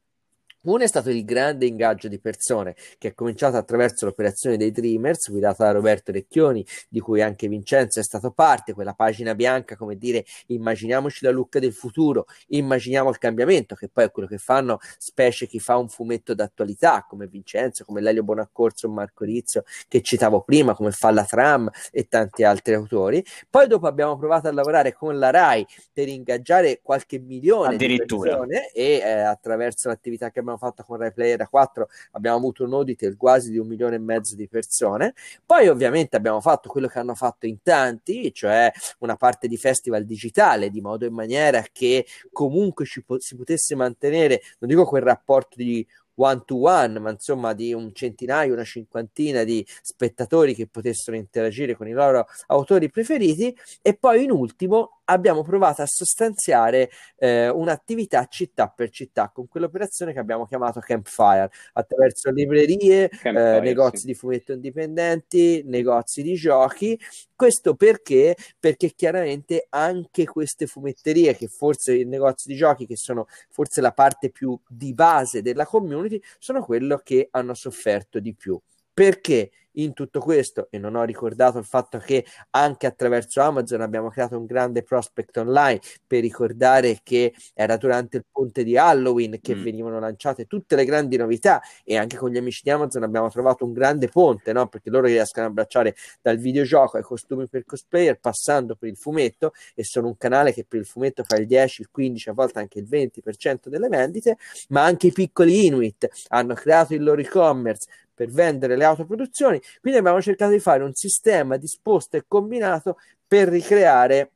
[0.65, 5.29] Uno è stato il grande ingaggio di persone che è cominciato attraverso l'operazione dei Dreamers,
[5.29, 9.95] guidata da Roberto Recchioni, di cui anche Vincenzo è stato parte, quella pagina bianca, come
[9.95, 14.79] dire, immaginiamoci la Lucca del futuro, immaginiamo il cambiamento, che poi è quello che fanno,
[14.97, 20.41] specie chi fa un fumetto d'attualità, come Vincenzo, come Lelio Bonaccorso, Marco Rizzo, che citavo
[20.41, 23.23] prima, come fa la Tram e tanti altri autori.
[23.49, 28.71] Poi dopo abbiamo provato a lavorare con la RAI per ingaggiare qualche milione di persone
[28.71, 32.63] e eh, attraverso l'attività che abbiamo abbiamo fatto con Rai Player a 4 abbiamo avuto
[32.63, 35.13] un auditor quasi di un milione e mezzo di persone.
[35.45, 40.05] Poi ovviamente abbiamo fatto quello che hanno fatto in tanti, cioè una parte di festival
[40.05, 45.03] digitale, di modo e maniera che comunque ci po- si potesse mantenere, non dico quel
[45.03, 45.85] rapporto di
[46.17, 51.75] one to one, ma insomma di un centinaio, una cinquantina di spettatori che potessero interagire
[51.75, 53.55] con i loro autori preferiti.
[53.81, 60.13] E poi in ultimo abbiamo provato a sostanziare eh, un'attività città per città con quell'operazione
[60.13, 64.05] che abbiamo chiamato Campfire, attraverso librerie, Campfire, eh, negozi sì.
[64.07, 66.99] di fumetto indipendenti, negozi di giochi.
[67.35, 68.35] Questo perché?
[68.59, 73.91] Perché chiaramente anche queste fumetterie, che forse i negozi di giochi, che sono forse la
[73.91, 78.59] parte più di base della community, sono quello che hanno sofferto di più.
[78.93, 79.51] Perché?
[79.75, 84.37] In tutto questo e non ho ricordato il fatto che anche attraverso Amazon abbiamo creato
[84.37, 89.63] un grande prospect online per ricordare che era durante il ponte di Halloween che mm.
[89.63, 93.65] venivano lanciate tutte le grandi novità e anche con gli amici di Amazon abbiamo trovato
[93.65, 94.67] un grande ponte no?
[94.67, 99.53] perché loro riescono a abbracciare dal videogioco ai costumi per cosplayer passando per il fumetto
[99.73, 102.59] e sono un canale che per il fumetto fa il 10, il 15, a volte
[102.59, 104.37] anche il 20% delle vendite
[104.69, 109.61] ma anche i piccoli Inuit hanno creato il loro e-commerce per vendere le autoproduzioni.
[109.81, 112.97] Quindi abbiamo cercato di fare un sistema disposto e combinato
[113.27, 114.31] per ricreare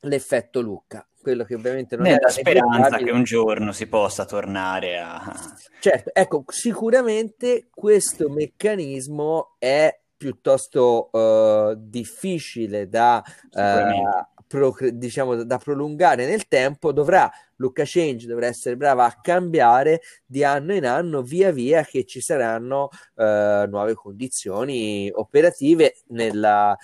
[0.00, 1.04] l'effetto Lucca.
[1.20, 5.20] Quello che ovviamente non Nella è speranza che un giorno si possa tornare a.
[5.78, 16.26] Certo, ecco, sicuramente questo meccanismo è piuttosto uh, difficile da, uh, pro, diciamo, da prolungare
[16.26, 17.30] nel tempo, dovrà
[17.60, 22.20] Luca Change dovrà essere brava a cambiare di anno in anno via via che ci
[22.20, 23.22] saranno uh,
[23.68, 26.76] nuove condizioni operative nella,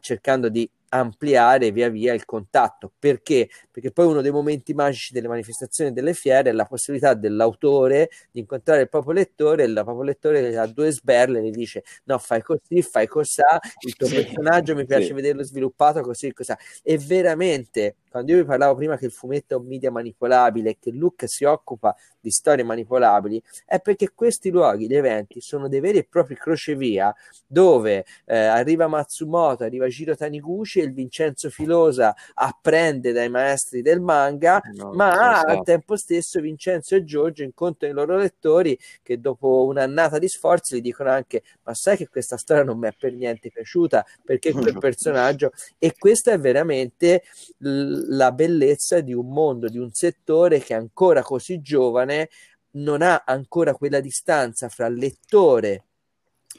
[0.00, 2.92] cercando di ampliare via via il contatto.
[2.98, 3.48] Perché?
[3.70, 8.40] Perché poi uno dei momenti magici delle manifestazioni delle fiere è la possibilità dell'autore di
[8.40, 12.18] incontrare il proprio lettore e il proprio lettore ha due sberle e gli dice no
[12.18, 15.12] fai così, fai cos'ha, il tuo sì, personaggio mi piace sì.
[15.12, 16.56] vederlo sviluppato così, cos'ha.
[16.82, 20.76] E veramente quando io vi parlavo prima che il fumetto è un media manipolabile e
[20.78, 25.80] che Luke si occupa di storie manipolabili, è perché questi luoghi, gli eventi, sono dei
[25.80, 27.12] veri e propri crocevia
[27.44, 34.00] dove eh, arriva Matsumoto, arriva Giro Taniguchi e il Vincenzo Filosa apprende dai maestri del
[34.00, 35.48] manga, no, ma so.
[35.48, 40.76] al tempo stesso Vincenzo e Giorgio incontrano i loro lettori che dopo un'annata di sforzi
[40.76, 44.52] gli dicono anche ma sai che questa storia non mi è per niente piaciuta perché
[44.52, 47.24] quel personaggio e questo è veramente
[47.58, 52.28] l- la bellezza di un mondo, di un settore che ancora così giovane
[52.72, 55.84] non ha ancora quella distanza fra lettore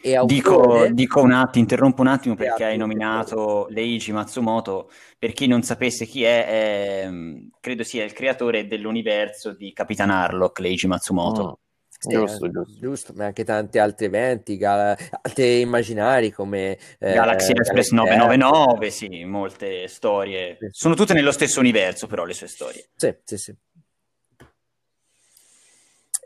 [0.02, 0.36] e autore.
[0.36, 4.92] Dico, dico un attimo, interrompo un attimo perché hai nominato Leiji Matsumoto.
[5.18, 7.12] Per chi non sapesse chi è, è
[7.60, 11.42] credo sia il creatore dell'universo di Capitan Harlock, Leiji Matsumoto.
[11.42, 11.60] Oh.
[12.10, 12.80] Sì, giusto, giusto.
[12.80, 19.24] giusto, ma anche tanti altri eventi, gal- altri immaginari come eh, Galaxy Express 999, sì,
[19.26, 20.58] molte storie.
[20.60, 20.68] Sì.
[20.72, 22.86] Sono tutte nello stesso universo, però le sue storie.
[22.96, 23.56] Sì, sì, sì.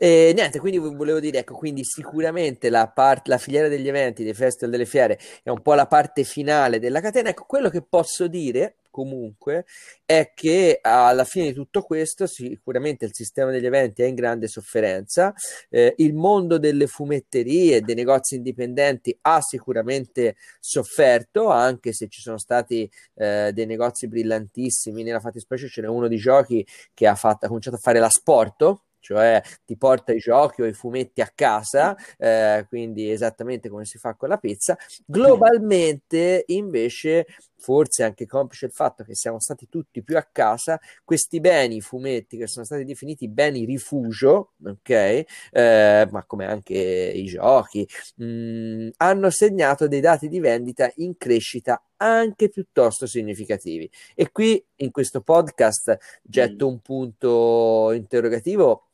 [0.02, 4.32] E niente, quindi volevo dire, ecco, quindi sicuramente la, part- la filiera degli eventi, dei
[4.32, 7.28] festival, delle fiere è un po' la parte finale della catena.
[7.28, 9.64] Ecco, quello che posso dire comunque
[10.04, 14.48] è che alla fine di tutto questo sicuramente il sistema degli eventi è in grande
[14.48, 15.32] sofferenza,
[15.68, 22.38] eh, il mondo delle fumetterie, dei negozi indipendenti ha sicuramente sofferto, anche se ci sono
[22.38, 27.44] stati eh, dei negozi brillantissimi, nella fattispecie ce n'è uno di giochi che ha, fatto,
[27.44, 31.96] ha cominciato a fare l'asporto, cioè ti porta i giochi o i fumetti a casa,
[32.16, 34.76] eh, quindi esattamente come si fa con la pizza.
[35.04, 37.26] Globalmente, invece,
[37.56, 41.80] forse anche complice il fatto che siamo stati tutti più a casa, questi beni, i
[41.80, 44.90] fumetti che sono stati definiti beni rifugio, ok,
[45.50, 47.86] eh, ma come anche i giochi,
[48.16, 53.90] mh, mm, hanno segnato dei dati di vendita in crescita anche piuttosto significativi.
[54.14, 58.89] E qui in questo podcast getto un punto interrogativo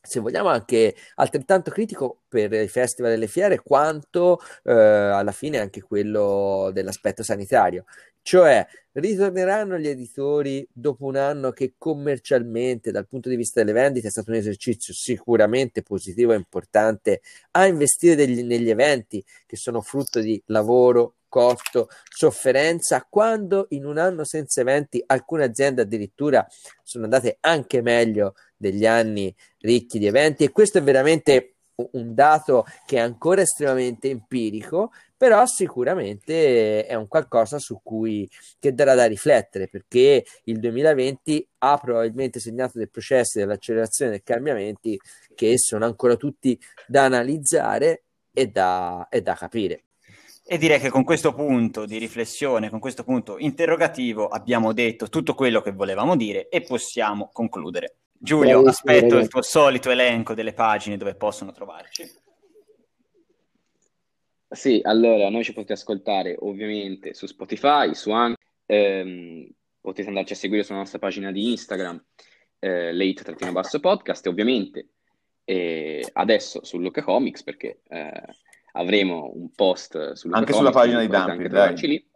[0.00, 5.58] se vogliamo anche altrettanto critico per i festival e le fiere quanto eh, alla fine
[5.58, 7.84] anche quello dell'aspetto sanitario.
[8.22, 14.08] Cioè, ritorneranno gli editori dopo un anno che commercialmente, dal punto di vista delle vendite,
[14.08, 17.22] è stato un esercizio sicuramente positivo e importante
[17.52, 23.98] a investire degli, negli eventi che sono frutto di lavoro, costo, sofferenza, quando in un
[23.98, 26.46] anno senza eventi alcune aziende addirittura
[26.82, 31.54] sono andate anche meglio degli anni ricchi di eventi e questo è veramente
[31.92, 38.72] un dato che è ancora estremamente empirico, però sicuramente è un qualcosa su cui che
[38.72, 44.98] darà da riflettere perché il 2020 ha probabilmente segnato dei processi dell'accelerazione dei cambiamenti
[45.34, 49.87] che sono ancora tutti da analizzare e da, e da capire.
[50.50, 55.34] E direi che con questo punto di riflessione, con questo punto interrogativo, abbiamo detto tutto
[55.34, 57.96] quello che volevamo dire e possiamo concludere.
[58.12, 62.10] Giulio, Beh, aspetto il tuo solito elenco delle pagine dove possono trovarci.
[64.48, 69.50] Sì, allora noi ci potete ascoltare ovviamente su Spotify, su Anchor, ehm,
[69.82, 72.02] potete andarci a seguire sulla nostra pagina di Instagram,
[72.58, 74.88] eh, late-podcast, e ovviamente
[75.44, 78.22] eh, adesso su Luca Comics, perché eh,
[78.72, 81.76] avremo un post su Luca anche sulla pagina di anche dai.
[81.86, 82.06] lì.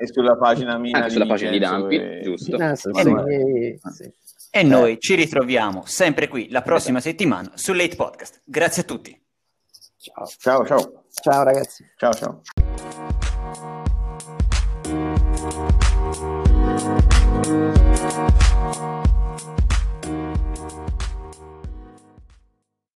[0.00, 2.56] E sulla pagina mia Anche sulla di pagina di Dampi, e- giusto.
[2.56, 4.12] Sì, Eh, sì, eh, sì.
[4.50, 8.42] E noi ci ritroviamo sempre qui la prossima settimana su Late Podcast.
[8.44, 9.20] Grazie a tutti.
[9.98, 10.26] Ciao.
[10.26, 11.04] Ciao, ciao.
[11.10, 11.84] Ciao ragazzi.
[11.96, 12.42] Ciao, ciao.
[18.08, 18.42] Thank